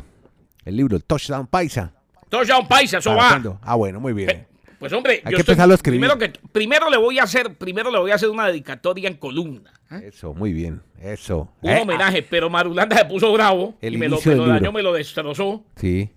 El 0.65 0.75
libro, 0.75 0.97
el 0.97 1.05
Touchdown 1.05 1.47
Paisa. 1.47 1.93
Touchdown 2.29 2.67
Paisa, 2.67 2.97
eso 2.97 3.15
va. 3.15 3.41
Ah, 3.61 3.75
bueno, 3.75 3.99
muy 3.99 4.13
bien. 4.13 4.47
Pues 4.79 4.93
hombre, 4.93 5.21
Hay 5.23 5.33
que 5.33 5.41
empezarlo 5.41 5.73
a 5.73 5.75
escribir. 5.75 5.99
Primero, 5.99 6.19
que, 6.19 6.39
primero 6.51 6.89
le 6.89 6.97
voy 6.97 7.17
a 7.17 7.23
hacer, 7.23 7.55
primero 7.55 7.89
le 7.89 7.97
voy 7.97 8.11
a 8.11 8.15
hacer 8.15 8.29
una 8.29 8.47
dedicatoria 8.47 9.09
en 9.09 9.15
columna. 9.15 9.73
¿eh? 9.89 10.09
Eso, 10.09 10.35
muy 10.35 10.53
bien, 10.53 10.83
eso. 11.01 11.49
Un 11.61 11.71
eh, 11.71 11.81
homenaje, 11.81 12.21
pero 12.21 12.49
Marulanda 12.49 12.95
se 12.95 13.05
puso 13.05 13.33
bravo 13.33 13.75
El 13.81 13.95
y 13.95 13.97
me 13.97 14.07
lo, 14.07 14.19
me 14.23 14.35
dañó, 14.35 14.71
me 14.71 14.83
lo 14.83 14.93
destrozó. 14.93 15.63
Sí. 15.77 16.11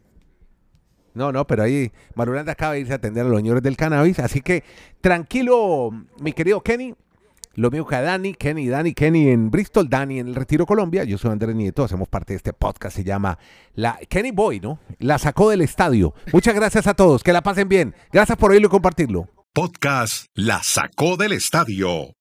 No, 1.14 1.32
no, 1.32 1.46
pero 1.46 1.62
ahí 1.62 1.90
Marulanda 2.14 2.52
acaba 2.52 2.74
de 2.74 2.80
irse 2.80 2.92
a 2.92 2.96
atender 2.96 3.24
a 3.24 3.28
los 3.28 3.38
señores 3.38 3.62
del 3.62 3.76
cannabis. 3.76 4.18
Así 4.18 4.42
que 4.42 4.62
tranquilo, 5.00 5.90
mi 6.18 6.32
querido 6.32 6.60
Kenny. 6.60 6.94
Lo 7.60 7.70
mío 7.70 7.86
que 7.86 7.94
a 7.94 8.00
Dani, 8.00 8.32
Kenny, 8.32 8.68
Dani, 8.68 8.94
Kenny 8.94 9.28
en 9.28 9.50
Bristol, 9.50 9.86
Dani 9.86 10.18
en 10.18 10.28
el 10.28 10.34
Retiro 10.34 10.64
Colombia. 10.64 11.04
Yo 11.04 11.18
soy 11.18 11.30
Andrés 11.30 11.54
Nieto, 11.54 11.84
hacemos 11.84 12.08
parte 12.08 12.32
de 12.32 12.38
este 12.38 12.54
podcast. 12.54 12.96
Se 12.96 13.04
llama 13.04 13.38
la 13.74 13.98
Kenny 14.08 14.30
Boy, 14.30 14.60
¿no? 14.60 14.78
La 14.98 15.18
sacó 15.18 15.50
del 15.50 15.60
estadio. 15.60 16.14
Muchas 16.32 16.54
gracias 16.54 16.86
a 16.86 16.94
todos, 16.94 17.22
que 17.22 17.34
la 17.34 17.42
pasen 17.42 17.68
bien. 17.68 17.94
Gracias 18.14 18.38
por 18.38 18.52
oírlo 18.52 18.68
y 18.68 18.70
compartirlo. 18.70 19.28
Podcast 19.52 20.28
La 20.32 20.62
sacó 20.62 21.18
del 21.18 21.32
estadio 21.32 22.14